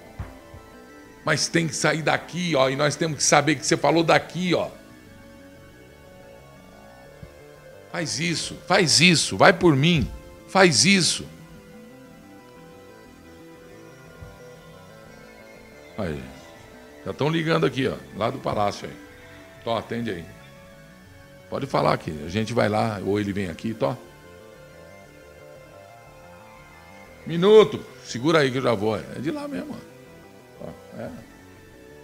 Mas 1.24 1.48
tem 1.48 1.66
que 1.66 1.74
sair 1.74 2.02
daqui, 2.02 2.54
ó, 2.54 2.68
e 2.68 2.76
nós 2.76 2.94
temos 2.94 3.16
que 3.16 3.24
saber 3.24 3.56
que 3.56 3.66
você 3.66 3.76
falou 3.76 4.04
daqui, 4.04 4.54
ó. 4.54 4.68
Faz 7.90 8.20
isso, 8.20 8.56
faz 8.66 9.00
isso, 9.00 9.36
vai 9.36 9.52
por 9.52 9.76
mim, 9.76 10.10
faz 10.48 10.84
isso. 10.84 11.26
Aí. 15.98 16.22
Já 17.04 17.10
estão 17.10 17.28
ligando 17.28 17.66
aqui, 17.66 17.88
ó, 17.88 17.96
lá 18.16 18.30
do 18.30 18.38
palácio 18.38 18.88
aí. 18.88 19.01
Tó, 19.64 19.76
atende 19.76 20.10
aí. 20.10 20.24
Pode 21.48 21.66
falar 21.66 21.92
aqui. 21.92 22.12
A 22.24 22.28
gente 22.28 22.52
vai 22.52 22.68
lá, 22.68 23.00
ou 23.04 23.20
ele 23.20 23.32
vem 23.32 23.48
aqui, 23.48 23.74
tó. 23.74 23.96
Minuto. 27.26 27.84
Segura 28.04 28.40
aí 28.40 28.50
que 28.50 28.58
eu 28.58 28.62
já 28.62 28.74
vou. 28.74 28.96
É 28.96 29.18
de 29.20 29.30
lá 29.30 29.46
mesmo. 29.46 29.76
Ó. 30.60 30.68
É. 30.98 31.10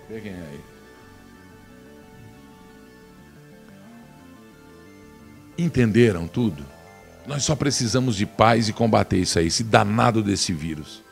Vê 0.08 0.20
quem 0.20 0.32
é 0.32 0.48
aí. 0.50 0.60
Entenderam 5.58 6.28
tudo? 6.28 6.64
Nós 7.26 7.42
só 7.42 7.54
precisamos 7.54 8.16
de 8.16 8.24
paz 8.24 8.68
e 8.68 8.72
combater 8.72 9.18
isso 9.18 9.38
aí, 9.38 9.48
esse 9.48 9.62
danado 9.62 10.22
desse 10.22 10.52
vírus. 10.52 11.02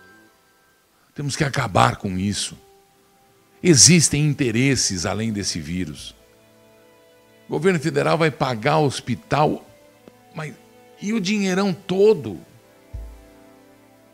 Temos 1.14 1.36
que 1.36 1.44
acabar 1.44 1.96
com 1.96 2.16
isso. 2.16 2.56
Existem 3.62 4.24
interesses 4.24 5.04
além 5.04 5.32
desse 5.32 5.60
vírus. 5.60 6.15
O 7.48 7.52
governo 7.52 7.78
federal 7.78 8.18
vai 8.18 8.30
pagar 8.30 8.78
o 8.78 8.84
hospital, 8.84 9.64
mas 10.34 10.54
e 11.00 11.12
o 11.12 11.20
dinheirão 11.20 11.72
todo? 11.72 12.38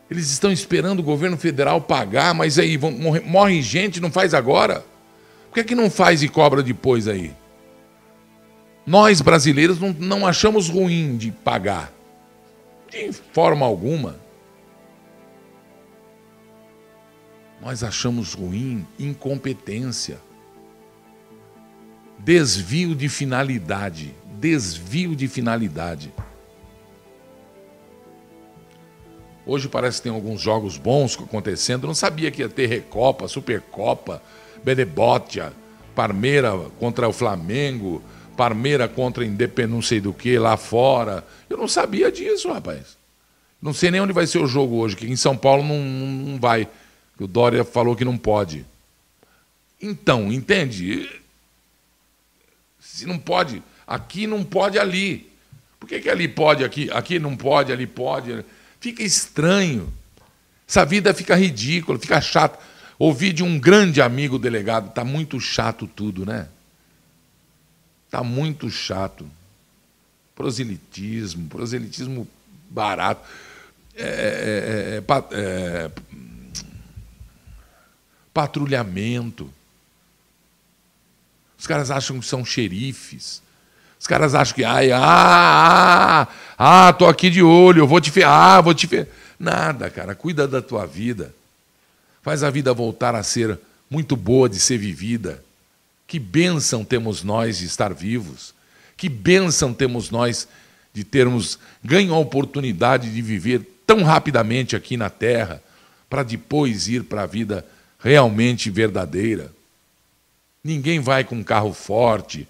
Eles 0.09 0.29
estão 0.29 0.51
esperando 0.51 0.99
o 0.99 1.03
governo 1.03 1.37
federal 1.37 1.81
pagar, 1.81 2.33
mas 2.35 2.59
aí 2.59 2.77
vão, 2.77 2.91
morre, 2.91 3.19
morre 3.21 3.61
gente, 3.61 3.99
não 3.99 4.11
faz 4.11 4.33
agora? 4.33 4.85
Por 5.47 5.55
que, 5.55 5.59
é 5.61 5.63
que 5.63 5.75
não 5.75 5.89
faz 5.89 6.21
e 6.21 6.27
cobra 6.27 6.61
depois 6.61 7.07
aí? 7.07 7.33
Nós 8.85 9.21
brasileiros 9.21 9.79
não, 9.79 9.93
não 9.93 10.27
achamos 10.27 10.69
ruim 10.69 11.15
de 11.15 11.31
pagar, 11.31 11.91
de 12.91 13.11
forma 13.11 13.65
alguma. 13.65 14.19
Nós 17.61 17.81
achamos 17.81 18.33
ruim 18.33 18.85
incompetência, 18.99 20.19
desvio 22.23 22.95
de 22.95 23.09
finalidade, 23.09 24.15
desvio 24.39 25.15
de 25.15 25.27
finalidade. 25.27 26.13
Hoje 29.45 29.67
parece 29.67 29.97
que 29.97 30.03
tem 30.03 30.11
alguns 30.13 30.39
jogos 30.39 30.77
bons 30.77 31.19
acontecendo. 31.19 31.83
Eu 31.83 31.87
não 31.87 31.93
sabia 31.93 32.31
que 32.31 32.41
ia 32.41 32.47
ter 32.47 32.67
Recopa, 32.67 33.27
Supercopa, 33.27 34.21
Benebotia, 34.63 35.51
Parmeira 35.93 36.53
contra 36.79 37.09
o 37.09 37.13
Flamengo, 37.13 38.01
Parmeira 38.37 38.87
contra 38.87 39.25
Independência, 39.25 39.75
não 39.75 39.81
sei 39.81 39.99
do 39.99 40.13
que, 40.13 40.39
lá 40.39 40.55
fora. 40.55 41.25
Eu 41.49 41.57
não 41.57 41.67
sabia 41.67 42.09
disso, 42.09 42.49
rapaz. 42.49 42.97
Não 43.61 43.73
sei 43.73 43.91
nem 43.91 43.99
onde 43.99 44.13
vai 44.13 44.25
ser 44.25 44.39
o 44.39 44.47
jogo 44.47 44.77
hoje, 44.77 44.95
que 44.95 45.05
em 45.05 45.15
São 45.17 45.35
Paulo 45.35 45.61
não, 45.61 45.79
não 45.79 46.39
vai. 46.39 46.69
O 47.19 47.27
Dória 47.27 47.65
falou 47.65 47.97
que 47.97 48.05
não 48.05 48.17
pode. 48.17 48.65
Então, 49.81 50.31
entende? 50.31 51.22
Se 52.93 53.07
não 53.07 53.17
pode, 53.17 53.63
aqui 53.87 54.27
não 54.27 54.43
pode 54.43 54.77
ali. 54.77 55.27
Por 55.79 55.89
que, 55.89 55.99
que 55.99 56.11
ali 56.11 56.27
pode, 56.27 56.63
aqui, 56.63 56.91
aqui 56.91 57.17
não 57.17 57.35
pode, 57.35 57.71
ali 57.71 57.87
pode? 57.87 58.45
Fica 58.79 59.01
estranho. 59.01 59.91
Essa 60.69 60.85
vida 60.85 61.11
fica 61.11 61.35
ridícula, 61.35 61.97
fica 61.97 62.21
chata. 62.21 62.59
Ouvi 62.99 63.33
de 63.33 63.41
um 63.41 63.59
grande 63.59 63.99
amigo 63.99 64.37
delegado, 64.37 64.89
está 64.89 65.03
muito 65.03 65.39
chato 65.39 65.87
tudo, 65.87 66.23
né? 66.23 66.47
Está 68.05 68.23
muito 68.23 68.69
chato. 68.69 69.27
Proselitismo, 70.35 71.49
proselitismo 71.49 72.27
barato. 72.69 73.27
É, 73.95 75.01
é, 75.01 75.03
é, 75.09 75.31
é 75.31 75.91
patrulhamento. 78.31 79.51
Os 81.63 81.67
caras 81.67 81.89
acham 81.89 82.19
que 82.19 82.25
são 82.25 82.43
xerifes. 82.43 83.41
Os 83.97 84.05
caras 84.05 84.35
acham 84.35 84.53
que, 84.53 84.65
ai, 84.65 84.91
ah, 84.91 84.99
ah, 84.99 86.27
ah, 86.57 86.91
tô 86.91 87.05
aqui 87.05 87.29
de 87.29 87.41
olho, 87.41 87.79
eu 87.79 87.87
vou 87.87 88.01
te 88.01 88.21
ah, 88.21 88.59
vou 88.59 88.73
te 88.73 89.07
Nada, 89.39 89.89
cara, 89.89 90.13
cuida 90.13 90.45
da 90.45 90.61
tua 90.61 90.85
vida. 90.85 91.33
Faz 92.21 92.43
a 92.43 92.49
vida 92.49 92.73
voltar 92.73 93.15
a 93.15 93.23
ser 93.23 93.57
muito 93.89 94.17
boa 94.17 94.49
de 94.49 94.59
ser 94.59 94.77
vivida. 94.77 95.41
Que 96.05 96.19
bênção 96.19 96.83
temos 96.83 97.23
nós 97.23 97.59
de 97.59 97.65
estar 97.65 97.93
vivos. 97.93 98.53
Que 98.97 99.07
bênção 99.07 99.73
temos 99.73 100.09
nós 100.11 100.49
de 100.93 101.05
termos 101.05 101.57
ganho 101.81 102.13
a 102.13 102.19
oportunidade 102.19 103.09
de 103.09 103.21
viver 103.21 103.61
tão 103.87 104.03
rapidamente 104.03 104.75
aqui 104.75 104.97
na 104.97 105.09
terra, 105.09 105.63
para 106.09 106.23
depois 106.23 106.89
ir 106.89 107.05
para 107.05 107.23
a 107.23 107.25
vida 107.25 107.65
realmente 107.99 108.69
verdadeira. 108.69 109.49
Ninguém 110.63 110.99
vai 110.99 111.23
com 111.23 111.35
um 111.35 111.43
carro 111.43 111.73
forte, 111.73 112.47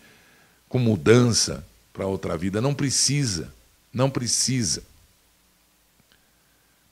com 0.70 0.78
mudança 0.78 1.66
para 1.92 2.06
outra 2.06 2.38
vida. 2.38 2.62
Não 2.62 2.74
precisa. 2.74 3.52
Não 3.92 4.10
precisa. 4.10 4.84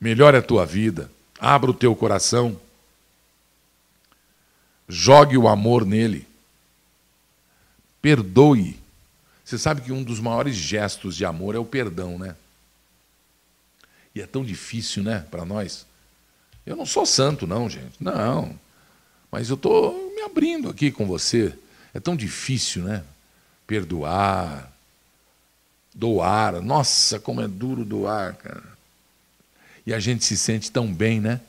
Melhore 0.00 0.36
a 0.36 0.42
tua 0.42 0.66
vida. 0.66 1.10
Abra 1.38 1.70
o 1.70 1.74
teu 1.74 1.94
coração. 1.94 2.60
Jogue 4.88 5.36
o 5.36 5.46
amor 5.46 5.84
nele. 5.84 6.26
Perdoe. 8.00 8.78
Você 9.44 9.58
sabe 9.58 9.80
que 9.80 9.92
um 9.92 10.02
dos 10.02 10.18
maiores 10.18 10.56
gestos 10.56 11.16
de 11.16 11.24
amor 11.24 11.54
é 11.54 11.58
o 11.58 11.64
perdão, 11.64 12.18
né? 12.18 12.34
E 14.14 14.20
é 14.20 14.26
tão 14.26 14.44
difícil, 14.44 15.02
né, 15.02 15.26
para 15.30 15.44
nós. 15.44 15.86
Eu 16.66 16.76
não 16.76 16.86
sou 16.86 17.06
santo, 17.06 17.46
não, 17.46 17.68
gente. 17.68 17.94
Não. 18.00 18.58
Mas 19.30 19.48
eu 19.48 19.54
estou 19.54 20.11
abrindo 20.24 20.68
aqui 20.68 20.90
com 20.90 21.06
você. 21.06 21.52
É 21.94 22.00
tão 22.00 22.16
difícil, 22.16 22.82
né? 22.82 23.04
perdoar, 23.72 24.70
doar. 25.94 26.60
Nossa, 26.60 27.18
como 27.18 27.40
é 27.40 27.48
duro 27.48 27.86
doar, 27.86 28.34
cara. 28.36 28.72
E 29.86 29.94
a 29.94 29.98
gente 29.98 30.26
se 30.26 30.36
sente 30.36 30.70
tão 30.70 30.92
bem, 30.92 31.22
né? 31.22 31.40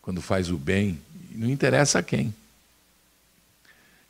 Quando 0.00 0.22
faz 0.22 0.50
o 0.50 0.56
bem, 0.56 0.98
não 1.32 1.50
interessa 1.50 1.98
a 1.98 2.02
quem. 2.02 2.34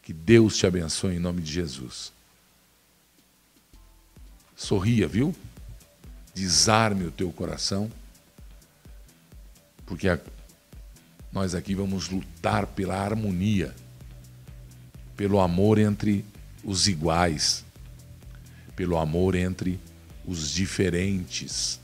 Que 0.03 0.13
Deus 0.13 0.57
te 0.57 0.65
abençoe 0.65 1.17
em 1.17 1.19
nome 1.19 1.43
de 1.43 1.53
Jesus. 1.53 2.13
Sorria, 4.57 5.09
viu? 5.09 5.35
Desarme 6.33 7.05
o 7.05 7.11
teu 7.11 7.31
coração, 7.33 7.91
porque 9.85 10.09
a, 10.09 10.19
nós 11.33 11.55
aqui 11.55 11.74
vamos 11.74 12.11
lutar 12.11 12.66
pela 12.66 12.97
harmonia, 12.97 13.74
pelo 15.16 15.41
amor 15.41 15.78
entre 15.78 16.24
os 16.62 16.87
iguais, 16.87 17.64
pelo 18.76 18.99
amor 18.99 19.35
entre 19.35 19.80
os 20.26 20.51
diferentes, 20.51 21.80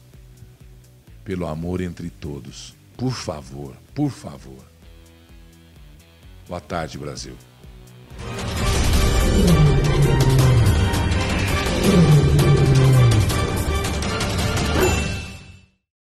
pelo 1.25 1.47
amor 1.47 1.81
entre 1.81 2.11
todos. 2.11 2.75
Por 2.97 3.13
favor, 3.13 3.75
por 3.95 4.11
favor. 4.11 4.65
Boa 6.47 6.61
tarde, 6.61 6.99
Brasil. 6.99 7.37